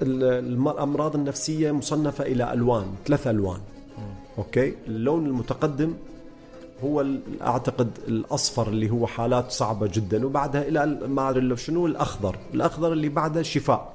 الامراض 0.02 1.16
النفسية 1.16 1.72
مصنفة 1.72 2.24
إلى 2.26 2.54
ألوان 2.54 2.86
ثلاث 3.06 3.28
ألوان. 3.28 3.60
okay؟ 4.38 4.74
اللون 4.88 5.26
المتقدم 5.26 5.94
هو 6.84 7.06
أعتقد 7.42 7.90
الأصفر 8.08 8.68
اللي 8.68 8.90
هو 8.90 9.08
حالات 9.08 9.52
صعبة 9.52 9.88
جدا 9.94 10.26
وبعدها 10.26 10.62
إلى 10.62 10.84
ال- 10.84 11.10
ما 11.10 11.56
شنو 11.56 11.86
الأخضر. 11.86 12.38
الأخضر 12.54 12.94
اللي 12.94 13.10
بعده 13.10 13.42
شفاء. 13.42 13.95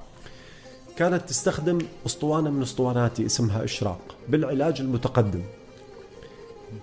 كانت 1.00 1.28
تستخدم 1.28 1.78
أسطوانة 2.06 2.50
من 2.50 2.62
أسطواناتي 2.62 3.26
اسمها 3.26 3.64
إشراق 3.64 4.00
بالعلاج 4.28 4.80
المتقدم. 4.80 5.42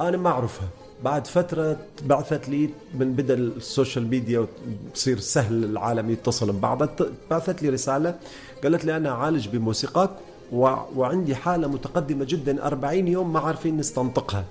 أنا 0.01 0.17
ما 0.17 0.29
أعرفها. 0.29 0.67
بعد 1.03 1.27
فترة 1.27 1.77
بعثت 2.05 2.49
لي 2.49 2.69
من 2.93 3.13
بدا 3.13 3.33
ال 3.33 3.44
social 3.44 4.07
media 4.07 4.47
وتصير 4.89 5.19
سهل 5.19 5.63
العالم 5.63 6.09
يتصل 6.09 6.51
ببعض 6.51 6.89
بعثت 7.31 7.61
لي 7.63 7.69
رسالة 7.69 8.15
قالت 8.63 8.85
لي 8.85 8.97
أنا 8.97 9.09
أعالج 9.09 9.47
بموسيقاك 9.47 10.11
و... 10.51 10.75
وعندي 10.95 11.35
حالة 11.35 11.67
متقدمة 11.67 12.25
جدا 12.25 12.67
40 12.67 13.07
يوم 13.07 13.33
ما 13.33 13.39
عارفين 13.39 13.77
نستنطقها. 13.77 14.45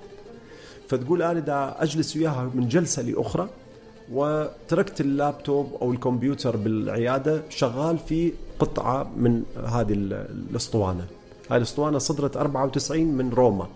فتقول 0.88 1.22
أنا 1.22 1.40
دا 1.40 1.82
أجلس 1.82 2.16
وياها 2.16 2.50
من 2.54 2.68
جلسة 2.68 3.02
لأخرى. 3.02 3.48
وتركت 4.12 5.00
اللابتوب 5.00 5.72
أو 5.82 5.92
الكمبيوتر 5.92 6.56
بالعيادة 6.56 7.42
شغال 7.48 7.98
في 7.98 8.32
قطعة 8.58 9.10
من 9.16 9.42
هذه 9.66 9.92
ال- 9.92 10.12
الأسطوانة. 10.50 11.06
هاي 11.50 11.56
الأسطوانة 11.56 11.98
صدرت 11.98 12.36
94 12.36 13.06
من 13.06 13.30
روما. 13.30 13.66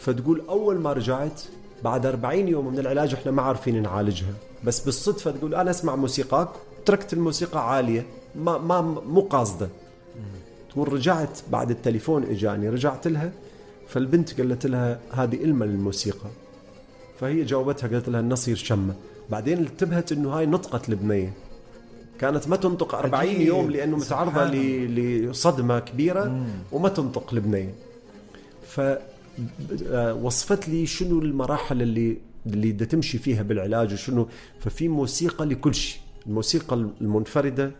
فتقول 0.00 0.42
أول 0.48 0.78
ما 0.78 0.92
رجعت 0.92 1.42
بعد 1.84 2.06
40 2.06 2.48
يوم 2.48 2.66
من 2.72 2.78
العلاج 2.78 3.14
إحنا 3.14 3.30
ما 3.32 3.42
عارفين 3.42 3.82
نعالجها. 3.82 4.34
بس 4.64 4.80
بالصدفة 4.80 5.30
تقول 5.30 5.54
أنا 5.54 5.70
أسمع 5.70 5.96
موسيقاك 5.96 6.48
تركت 6.86 7.12
الموسيقى 7.12 7.70
عالية 7.74 8.06
ما 8.36 8.58
ما 8.58 8.80
مو 8.80 9.20
قاصدة. 9.20 9.68
تقول 10.70 10.92
رجعت 10.92 11.40
بعد 11.52 11.70
التليفون 11.70 12.22
إجاني 12.24 12.68
رجعت 12.68 13.06
لها 13.08 13.32
فالبنت 13.88 14.40
قالت 14.40 14.66
لها 14.66 14.98
هذه 15.12 15.44
إلمة 15.44 15.66
للموسيقى. 15.66 16.28
فهي 17.20 17.44
جاوبتها 17.44 17.88
قالت 17.88 18.08
لها 18.08 18.20
النصير 18.20 18.56
شمة. 18.56 18.94
بعدين 19.32 19.58
انتبهت 19.58 20.12
إنه 20.12 20.28
هاي 20.30 20.46
نطقت 20.46 20.88
البنية 20.88 21.32
كانت 22.18 22.48
ما 22.48 22.56
تنطق 22.56 22.94
40 22.94 23.14
عجيب. 23.28 23.40
يوم 23.40 23.70
لأنه 23.70 23.96
متعرضة 23.96 24.44
لصدمة 24.44 25.78
كبيرة 25.78 26.46
وما 26.72 26.88
تنطق 26.88 27.32
البنيه 27.34 27.74
ف 28.66 28.80
آه، 29.90 30.14
وصفت 30.14 30.68
لي 30.68 30.86
شنو 30.86 31.18
المراحل 31.18 31.82
اللي 31.82 32.16
اللي 32.46 32.72
بدها 32.72 32.86
تمشي 32.86 33.18
فيها 33.18 33.42
بالعلاج 33.42 33.92
وشنو. 33.92 34.28
ففي 34.60 34.88
موسيقى 34.88 35.44
لكل 35.46 35.74
شيء. 35.74 36.00
الموسيقى 36.26 36.76
المنفردة 37.00 37.70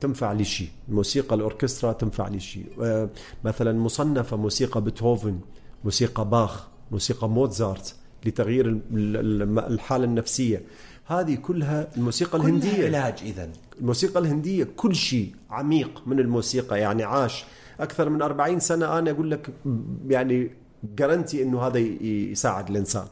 تنفع 0.00 0.32
لشيء. 0.32 0.68
الموسيقى 0.88 1.34
الأوركسترا 1.36 1.92
تنفع 1.92 2.28
لشيء. 2.28 2.66
آه، 2.82 3.08
مثلا 3.44 3.78
مصنفة 3.78 4.36
موسيقى 4.36 4.80
بيتهوفن 4.80 5.38
موسيقى 5.84 6.28
باخ 6.30 6.66
موسيقى 6.90 7.28
موتزارت 7.28 7.94
لتغيير 8.26 8.66
ال- 8.68 8.82
ال- 8.92 9.58
الحالة 9.72 10.04
النفسية. 10.04 10.62
هذه 11.06 11.34
كلها 11.34 11.88
الموسيقى 11.96 12.38
كلها 12.38 12.48
الهندية. 12.48 12.86
علاج 12.86 13.14
اذا 13.22 13.48
الموسيقى 13.80 14.20
الهندية 14.20 14.68
كل 14.76 14.94
شيء 14.94 15.34
عميق 15.50 16.02
من 16.06 16.20
الموسيقى. 16.20 16.80
يعني 16.80 17.02
عاش 17.02 17.44
أكثر 17.80 18.08
من 18.08 18.22
40 18.22 18.60
سنة. 18.60 18.98
أنا 18.98 19.10
أقول 19.10 19.30
لك 19.30 19.50
يعني 20.08 20.50
جرنتي 20.98 21.42
أنه 21.42 21.60
هذا 21.60 21.78
يساعد 21.78 22.70
الإنسان. 22.70 23.06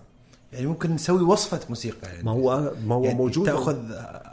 يعني 0.52 0.66
ممكن 0.66 0.90
نسوي 0.90 1.22
وصفة 1.22 1.60
موسيقى 1.68 2.08
يعني. 2.08 2.22
ما 2.22 2.30
هو 2.30 2.72
ما 2.86 2.94
هو 2.94 3.04
يعني 3.04 3.18
موجود 3.18 3.46
تأخذ 3.46 3.76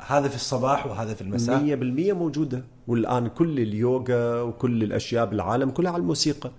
هذا 0.07 0.27
في 0.27 0.35
الصباح 0.35 0.87
وهذا 0.87 1.13
في 1.13 1.21
المساء. 1.21 1.59
100% 1.59 2.13
موجودة. 2.13 2.63
والآن 2.87 3.27
كل 3.27 3.59
اليوغا 3.59 4.41
وكل 4.41 4.83
الأشياء 4.83 5.25
بالعالم 5.25 5.69
كلها 5.69 5.91
على 5.91 6.01
الموسيقى. 6.01 6.51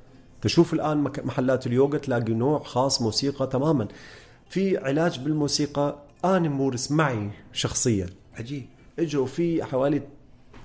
تشوف 0.42 0.74
الآن 0.74 0.98
محلات 0.98 1.66
اليوغا 1.66 1.98
تلاقي 1.98 2.32
نوع 2.34 2.62
خاص 2.62 3.02
موسيقى 3.02 3.46
تماما. 3.46 3.88
في 4.48 4.78
علاج 4.78 5.18
بالموسيقى. 5.18 6.09
أنا 6.24 6.48
مورس 6.48 6.92
معي 6.92 7.30
شخصيا. 7.52 8.06
عجيب. 8.38 8.66
إجوا 8.98 9.26
في 9.26 9.64
حوالي 9.64 10.02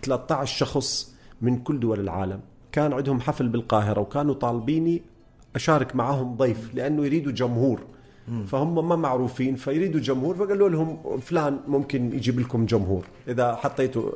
13 0.01 0.57
شخص 0.57 1.15
من 1.41 1.57
كل 1.57 1.79
دول 1.79 1.99
العالم. 1.99 2.39
كان 2.71 2.93
عندهم 2.93 3.21
حفل 3.21 3.47
بالقاهرة 3.47 4.01
وكانوا 4.01 4.33
طالبيني 4.33 5.01
أشارك 5.55 5.95
معهم 5.95 6.37
ضيف 6.37 6.75
لأنه 6.75 7.05
يريدوا 7.05 7.31
جمهور. 7.31 7.81
فهم 8.47 8.89
ما 8.89 8.95
معروفين 8.95 9.55
فيريدوا 9.55 9.99
جمهور 9.99 10.35
فقالوا 10.35 10.69
لهم 10.69 11.19
فلان 11.19 11.59
ممكن 11.67 12.13
يجيب 12.13 12.39
لكم 12.39 12.65
جمهور 12.65 13.05
إذا 13.27 13.55
حطيتوا 13.55 14.11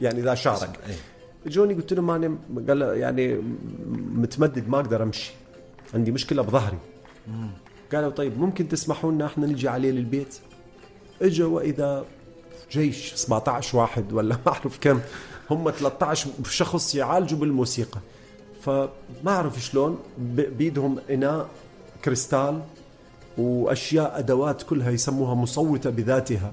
يعني 0.00 0.20
إذا 0.20 0.34
شارك. 0.34 0.80
إيه. 0.88 0.94
جوني 1.50 1.74
قلت 1.74 1.92
لهم 1.92 2.10
أنا 2.10 2.38
قال 2.68 2.80
يعني 2.82 3.42
متمدد 4.14 4.68
ما 4.68 4.76
أقدر 4.76 5.02
أمشي. 5.02 5.32
عندي 5.94 6.12
مشكلة 6.12 6.42
بظهري. 6.42 6.78
قالوا 7.92 8.10
طيب 8.10 8.38
ممكن 8.38 8.68
تسمحوا 8.68 9.12
لنا 9.12 9.26
إحنا 9.26 9.46
نجي 9.46 9.68
عليه 9.68 9.90
للبيت؟ 9.90 10.40
اجوا 11.22 11.56
وإذا 11.56 12.04
جيش 12.70 13.14
17 13.14 13.78
واحد 13.78 14.12
ولا 14.12 14.36
ما 14.46 14.52
أعرف 14.52 14.78
كم 14.80 15.00
هم 15.50 15.70
13 15.70 16.30
شخص 16.50 16.94
يعالجوا 16.94 17.38
بالموسيقى. 17.38 18.00
فما 18.62 18.88
أعرف 19.26 19.62
شلون 19.62 19.98
بيدهم 20.58 20.98
إناء 21.10 21.48
كريستال 22.04 22.62
وأشياء 23.38 24.18
أدوات 24.18 24.62
كلها 24.62 24.90
يسموها 24.90 25.34
مصوتة 25.34 25.90
بذاتها. 25.90 26.52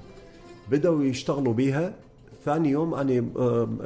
بدأوا 0.72 1.04
يشتغلوا 1.04 1.54
بيها. 1.54 1.94
ثاني 2.46 2.70
يوم 2.70 2.94
أنا 2.94 3.26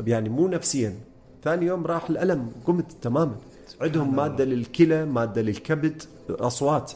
يعني 0.08 0.30
مو 0.30 0.48
نفسيا 0.48 0.96
ثاني 1.44 1.66
يوم 1.66 1.86
راح 1.86 2.10
الألم 2.10 2.52
قمت 2.66 2.92
تماما. 3.02 3.36
عندهم 3.82 4.16
مادة 4.16 4.46
للكلى 4.46 5.06
مادة 5.06 5.42
للكبد 5.42 6.04
أصوات. 6.30 6.92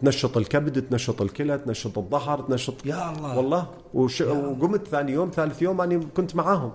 تنشط 0.00 0.36
الكبد 0.36 0.82
تنشط 0.82 1.22
الكلى 1.22 1.58
تنشط 1.58 1.98
الظهر 1.98 2.40
تنشط 2.40 2.86
يا 2.86 3.12
الله. 3.12 3.36
والله. 3.36 3.66
وش... 3.94 4.20
وقمت 4.20 4.88
ثاني 4.88 5.12
يوم 5.12 5.30
ثالث 5.30 5.62
يوم 5.62 5.80
أنا 5.80 6.00
كنت 6.16 6.36
معاهم. 6.36 6.72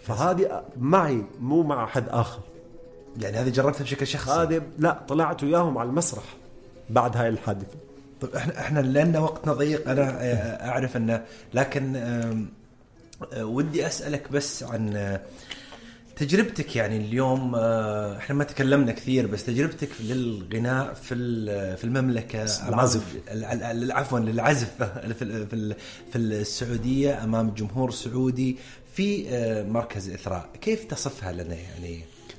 فهذه 0.00 0.62
معي 0.80 1.24
مو 1.40 1.62
مع 1.62 1.84
أحد 1.84 2.08
آخر. 2.08 2.40
يعني 3.20 3.36
هذه 3.36 3.48
جربتها 3.48 3.84
بشكل 3.84 4.06
شخصي؟ 4.06 4.30
هذه 4.30 4.62
لا 4.78 4.98
طلعت 5.08 5.44
وياهم 5.44 5.78
على 5.78 5.88
المسرح. 5.88 6.24
بعد 6.90 7.16
هاي 7.16 7.28
الحادثة. 7.28 7.76
طيب 8.20 8.34
إحنا 8.34 8.60
إحنا 8.60 8.80
لأن 8.80 9.16
وقتنا 9.16 9.52
ضيق. 9.52 9.88
أنا 9.88 10.02
آه، 10.02 10.68
أعرف 10.68 10.96
انه 10.96 11.24
لكن 11.54 11.96
آه، 11.96 13.44
ودي 13.44 13.86
أسألك 13.86 14.32
بس 14.32 14.62
عن 14.62 14.96
آه، 14.96 15.20
تجربتك 16.16 16.76
يعني 16.76 16.96
اليوم 16.96 17.54
آه، 17.54 18.16
إحنا 18.16 18.34
ما 18.36 18.44
تكلمنا 18.44 18.92
كثير 18.92 19.26
بس 19.26 19.44
تجربتك 19.44 19.88
للغناء 20.00 20.94
في 20.94 21.14
في 21.76 21.84
المملكة 21.84 22.42
العزف. 22.68 23.16
ال- 23.32 23.44
ال- 23.44 23.92
عفوا 23.92 24.18
للعزف 24.18 24.82
في 25.18 25.46
في 25.46 25.52
ال- 25.54 25.74
في 26.12 26.18
السعودية 26.18 27.24
أمام 27.24 27.50
جمهور 27.50 27.90
سعودي 27.90 28.56
في 28.92 29.28
آه، 29.28 29.62
مركز 29.68 30.10
إثراء. 30.10 30.48
كيف 30.60 30.84
تصفها 30.84 31.32
لنا 31.32 31.54
يعني؟ 31.54 31.98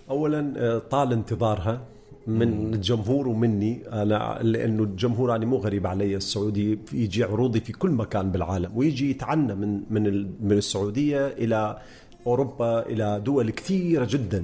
اولا 0.10 0.54
آه، 0.58 0.78
طال 0.80 1.13
انتظارها 1.13 1.82
من 2.28 2.74
الجمهور 2.74 3.28
ومني. 3.28 3.80
أنا 3.92 4.40
لأنه 4.42 4.84
الجمهور 4.84 5.36
أنا 5.36 5.46
مو 5.46 5.58
غريب 5.58 5.88
علي 5.88 6.16
السعودي 6.16 6.80
يجي 6.94 7.24
عروضي 7.24 7.60
في 7.60 7.74
كل 7.74 7.90
مكان 7.92 8.32
بالعالم 8.32 8.72
ويجي 8.78 9.10
يتعنى 9.12 9.56
من 9.56 9.82
من 9.90 10.04
من 10.42 10.52
السعودية 10.58 11.28
إلى 11.28 11.78
أوروبا 12.28 12.86
إلى 12.86 13.22
دول 13.26 13.50
كثيرة 13.50 14.08
جدا 14.10 14.44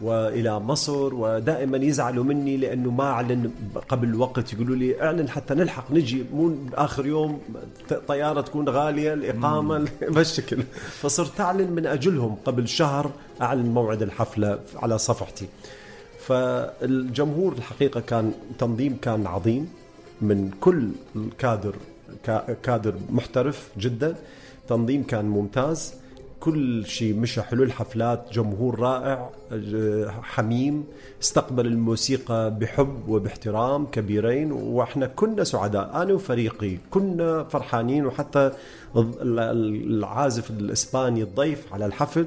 وإلى 0.00 0.60
مصر 0.60 1.14
ودائما 1.14 1.78
يزعلوا 1.78 2.24
مني 2.24 2.56
لأنه 2.56 2.90
ما 2.90 3.04
أعلن 3.04 3.50
قبل 3.88 4.14
وقت 4.14 4.52
يقولوا 4.52 4.76
لي 4.76 5.02
أعلن 5.02 5.28
حتى 5.28 5.54
نلحق 5.54 5.92
نجي 5.92 6.24
مو 6.34 6.54
آخر 6.74 7.06
يوم 7.06 7.40
طيارة 8.08 8.40
تكون 8.40 8.68
غالية 8.68 9.12
الإقامة 9.12 9.88
بهالشكل. 10.14 10.62
فصرت 11.00 11.40
أعلن 11.40 11.70
من 11.72 11.86
أجلهم 11.86 12.36
قبل 12.44 12.68
شهر 12.68 13.10
أعلن 13.42 13.66
موعد 13.66 14.02
الحفلة 14.02 14.58
على 14.76 14.98
صفحتي. 14.98 15.46
فالجمهور 16.26 17.52
الحقيقة 17.52 18.00
كان 18.00 18.32
تنظيم 18.58 18.96
كان 19.02 19.26
عظيم 19.26 19.68
من 20.20 20.50
كل 20.60 20.88
الكادر 21.16 21.74
كا- 22.24 22.56
كادر 22.62 22.94
محترف 23.10 23.68
جدا. 23.78 24.14
تنظيم 24.68 25.02
كان 25.02 25.24
ممتاز. 25.24 25.94
كل 26.42 26.86
شيء 26.86 27.14
مشى 27.14 27.42
حلو 27.42 27.62
الحفلات 27.62 28.24
جمهور 28.32 28.78
رائع 28.80 29.30
ج- 29.52 30.06
حميم. 30.22 30.84
استقبل 31.22 31.66
الموسيقى 31.66 32.54
بحب 32.60 33.08
وباحترام 33.08 33.86
كبيرين 33.86 34.52
وإحنا 34.52 35.06
كنا 35.06 35.44
سعداء 35.44 36.02
أنا 36.02 36.12
وفريقي. 36.14 36.76
كنا 36.90 37.44
فرحانين 37.44 38.06
وحتى 38.06 38.50
ال- 38.96 39.38
ال- 39.38 39.92
العازف 39.98 40.50
الإسباني 40.50 41.22
الضيف 41.22 41.74
على 41.74 41.86
الحفل 41.86 42.26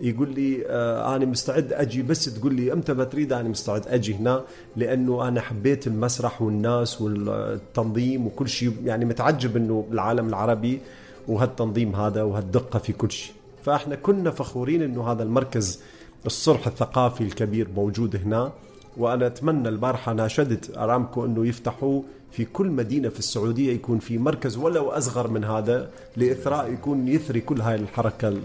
يقول 0.00 0.34
لي 0.34 0.66
آه 0.66 1.16
أنا 1.16 1.24
مستعد 1.24 1.72
أجي 1.72 2.02
بس 2.02 2.24
تقول 2.34 2.54
لي 2.54 2.72
إمتى 2.72 2.94
بتريد 2.94 3.32
أنا 3.32 3.48
مستعد 3.48 3.82
أجي 3.88 4.14
هنا 4.14 4.44
لأنه 4.76 5.28
أنا 5.28 5.40
حبيت 5.40 5.86
المسرح 5.86 6.42
والناس 6.42 7.00
والتنظيم 7.02 8.26
وكل 8.26 8.48
شيء 8.48 8.72
يعني 8.84 9.04
متعجب 9.04 9.56
إنه 9.56 9.86
العالم 9.92 10.28
العربي 10.28 10.80
وهالتنظيم 11.28 11.96
هذا 11.96 12.22
وهالدقة 12.22 12.78
في 12.78 12.92
كل 12.92 13.10
شيء 13.10 13.32
فاحنا 13.64 13.94
كنا 13.94 14.30
فخورين 14.30 14.82
انه 14.82 15.12
هذا 15.12 15.22
المركز 15.22 15.80
الصرح 16.26 16.66
الثقافي 16.66 17.20
الكبير 17.20 17.68
موجود 17.76 18.16
هنا 18.16 18.52
وأنا 18.96 19.26
اتمنى 19.26 19.68
البارحة 19.68 20.12
ناشدت 20.12 20.78
ارامكو 20.78 21.24
انه 21.24 21.46
يفتحوا 21.46 22.02
في 22.32 22.44
كل 22.44 22.66
مدينة 22.66 23.08
في 23.08 23.18
السعودية 23.18 23.72
يكون 23.72 23.98
في 23.98 24.18
مركز 24.18 24.56
ولو 24.56 24.90
اصغر 24.90 25.28
من 25.28 25.44
هذا 25.44 25.90
لإثراء 26.16 26.72
يكون 26.72 27.08
يثري 27.08 27.40
كل 27.40 27.60
هاي 27.60 27.74
الحركة 27.74 28.40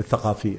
الثقافية. 0.00 0.58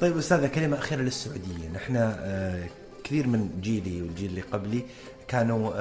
طيب 0.00 0.16
أستاذة 0.18 0.46
كلمة 0.46 0.78
أخيرة 0.78 1.00
للسعوديين. 1.02 1.76
إحنا 1.76 2.16
آه، 2.20 2.66
كثير 3.04 3.26
من 3.26 3.50
جيلي 3.62 4.02
والجيل 4.02 4.30
اللي 4.30 4.40
قبلي 4.40 4.82
كانوا 5.28 5.72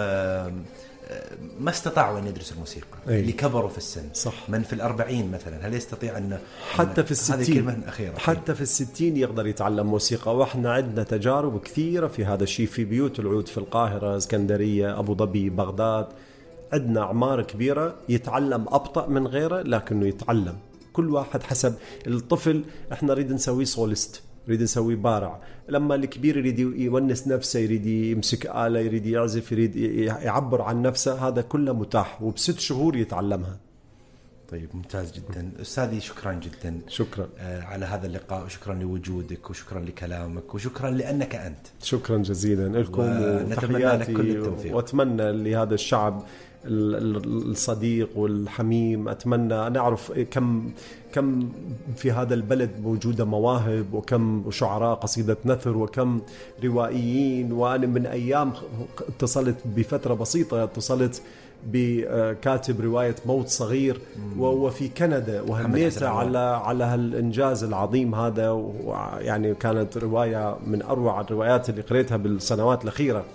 ما 1.59 1.69
استطاعوا 1.69 2.19
أن 2.19 2.27
يدرسوا 2.27 2.53
الموسيقى 2.53 2.87
أي. 3.09 3.19
اللي 3.19 3.31
كبروا 3.31 3.69
في 3.69 3.77
السن. 3.77 4.09
صح. 4.13 4.49
من 4.49 4.63
في 4.63 4.73
الأربعين 4.73 5.31
مثلا 5.31 5.67
هل 5.67 5.73
يستطيع 5.73 6.17
ان 6.17 6.39
حتى 6.71 7.03
في 7.03 7.13
هذه 7.33 7.39
الستين. 7.39 7.55
كلمة 7.55 7.79
أخيرة. 7.87 8.17
حتى 8.17 8.55
في 8.55 8.61
الستين 8.61 9.17
يقدر 9.17 9.47
يتعلم 9.47 9.87
موسيقى 9.87 10.37
وإحنا 10.37 10.73
عندنا 10.73 11.03
تجارب 11.03 11.61
كثيرة 11.61 12.07
في 12.07 12.25
هذا 12.25 12.43
الشيء. 12.43 12.67
في 12.67 12.85
بيوت 12.85 13.19
العود 13.19 13.47
في 13.47 13.57
القاهرة 13.57 14.17
اسكندرية 14.17 14.99
أبو 14.99 15.15
ظبي 15.15 15.49
بغداد 15.49 16.07
عندنا 16.73 17.01
أعمار 17.01 17.41
كبيرة 17.41 17.95
يتعلم 18.09 18.65
أبطأ 18.67 19.07
من 19.07 19.27
غيره 19.27 19.61
لكنه 19.61 20.07
يتعلم. 20.07 20.57
كل 20.93 21.09
واحد 21.09 21.43
حسب 21.43 21.73
الطفل. 22.07 22.63
إحنا 22.93 23.13
نريد 23.13 23.31
نسويه 23.31 23.65
سوليست 23.65 24.21
يريد 24.49 24.61
نسويه 24.61 24.95
بارع. 24.95 25.39
لما 25.69 25.95
الكبير 25.95 26.37
يريد 26.37 26.59
يونس 26.59 27.27
نفسه 27.27 27.59
يريد 27.59 27.85
يمسك 27.85 28.45
آلة 28.45 28.79
يريد 28.79 29.05
يعزف 29.05 29.51
يريد 29.51 29.75
يعبر 29.75 30.61
عن 30.61 30.81
نفسه 30.81 31.27
هذا 31.27 31.41
كله 31.41 31.73
متاح. 31.73 32.21
وبست 32.21 32.59
شهور 32.59 32.95
يتعلمها. 32.95 33.57
طيب 34.51 34.69
ممتاز 34.73 35.11
جدا. 35.11 35.51
أستاذي 35.61 35.99
شكرا 35.99 36.33
جدا. 36.33 36.79
شكرا. 36.87 37.27
آه، 37.39 37.61
على 37.63 37.85
هذا 37.85 38.07
اللقاء 38.07 38.45
وشكرا 38.45 38.73
لوجودك 38.73 39.49
وشكرا 39.49 39.79
لكلامك 39.79 40.55
وشكرا 40.55 40.89
لأنك 40.89 41.35
أنت. 41.35 41.67
شكرا 41.83 42.17
جزيلا 42.17 42.79
لكم 42.79 43.01
ونتمنى 43.01 43.47
لك 43.49 43.63
وتحياتي 43.63 44.13
كل 44.13 44.29
التوفيق. 44.29 44.75
وأتمنى 44.75 45.31
لهذا 45.31 45.73
الشعب 45.73 46.13
ال- 46.17 46.23
ال- 46.23 46.25
الصديق 46.65 48.09
والحميم. 48.15 49.09
أتمنى 49.09 49.67
أن 49.67 49.75
أعرف 49.77 50.11
كم 50.11 50.71
كم 51.13 51.49
في 51.95 52.11
هذا 52.11 52.33
البلد 52.33 52.71
موجودة 52.83 53.25
مواهب 53.25 53.93
وكم 53.93 54.43
شعراء 54.49 54.95
قصيدة 54.95 55.37
نثر 55.45 55.77
وكم 55.77 56.21
روائيين. 56.63 57.51
وأنا 57.51 57.87
من 57.87 58.05
أيام 58.05 58.51
اتصلت 59.07 59.55
بفترة 59.65 60.13
بسيطة 60.13 60.63
اتصلت 60.63 61.21
بكاتب 61.67 62.81
رواية 62.81 63.15
موت 63.25 63.47
صغير 63.47 64.01
وهو 64.37 64.69
في 64.69 64.87
كندا. 64.87 65.41
وهنيته. 65.41 66.07
على 66.07 66.37
على 66.37 66.83
هالإنجاز 66.83 67.63
العظيم 67.63 68.15
هذا. 68.15 68.49
ويعني 68.49 69.55
كانت 69.55 69.97
رواية 69.97 70.57
من 70.67 70.81
أروع 70.81 71.21
الروايات 71.21 71.69
اللي 71.69 71.81
قريتها 71.81 72.17
بالسنوات 72.17 72.83
الأخيرة. 72.83 73.25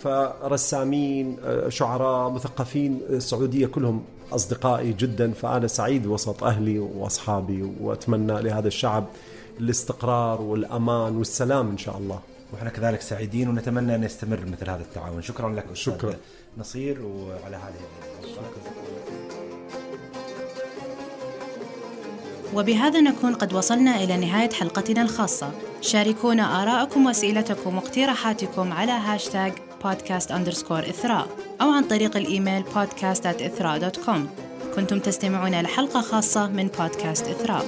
فرسامين 0.00 1.36
شعراء 1.68 2.30
مثقفين 2.30 3.00
السعودية 3.10 3.66
كلهم 3.66 4.04
أصدقائي 4.32 4.92
جدا. 4.92 5.32
فأنا 5.32 5.66
سعيد 5.66 6.06
وسط 6.06 6.44
أهلي 6.44 6.78
وأصحابي 6.78 7.72
وأتمنى 7.80 8.42
لهذا 8.42 8.68
الشعب 8.68 9.04
الاستقرار 9.60 10.42
والأمان 10.42 11.16
والسلام 11.16 11.70
إن 11.70 11.78
شاء 11.78 11.98
الله. 11.98 12.20
وإحنا 12.52 12.70
كذلك 12.70 13.00
سعيدين 13.00 13.48
ونتمنى 13.48 13.94
أن 13.94 14.04
يستمر 14.04 14.40
مثل 14.52 14.70
هذا 14.70 14.82
التعاون. 14.82 15.22
شكرا 15.22 15.48
لك 15.48 15.64
أستاذ 15.72 15.94
شكرا. 15.94 16.14
نصير 16.58 17.02
وعلى 17.02 17.56
هذه 17.56 17.74
وبهذا 22.54 23.00
نكون 23.00 23.34
قد 23.34 23.52
وصلنا 23.52 23.96
إلى 24.04 24.16
نهاية 24.16 24.50
حلقتنا 24.50 25.02
الخاصة. 25.02 25.50
شاركونا 25.80 26.62
آراءكم 26.62 27.06
وأسئلتكم 27.06 27.76
واقتراحاتكم 27.76 28.72
على 28.72 28.92
هاشتاج 28.92 29.52
بودكاست 29.84 30.30
underscore 30.30 30.78
إثراء 30.78 31.28
أو 31.60 31.70
عن 31.70 31.84
طريق 31.84 32.16
الإيميل 32.16 32.64
podcast 32.64 33.26
كنتم 34.76 34.98
تستمعون 34.98 35.60
لحلقة 35.60 36.00
خاصة 36.00 36.46
من 36.48 36.66
بودكاست 36.78 37.26
إثراء. 37.26 37.64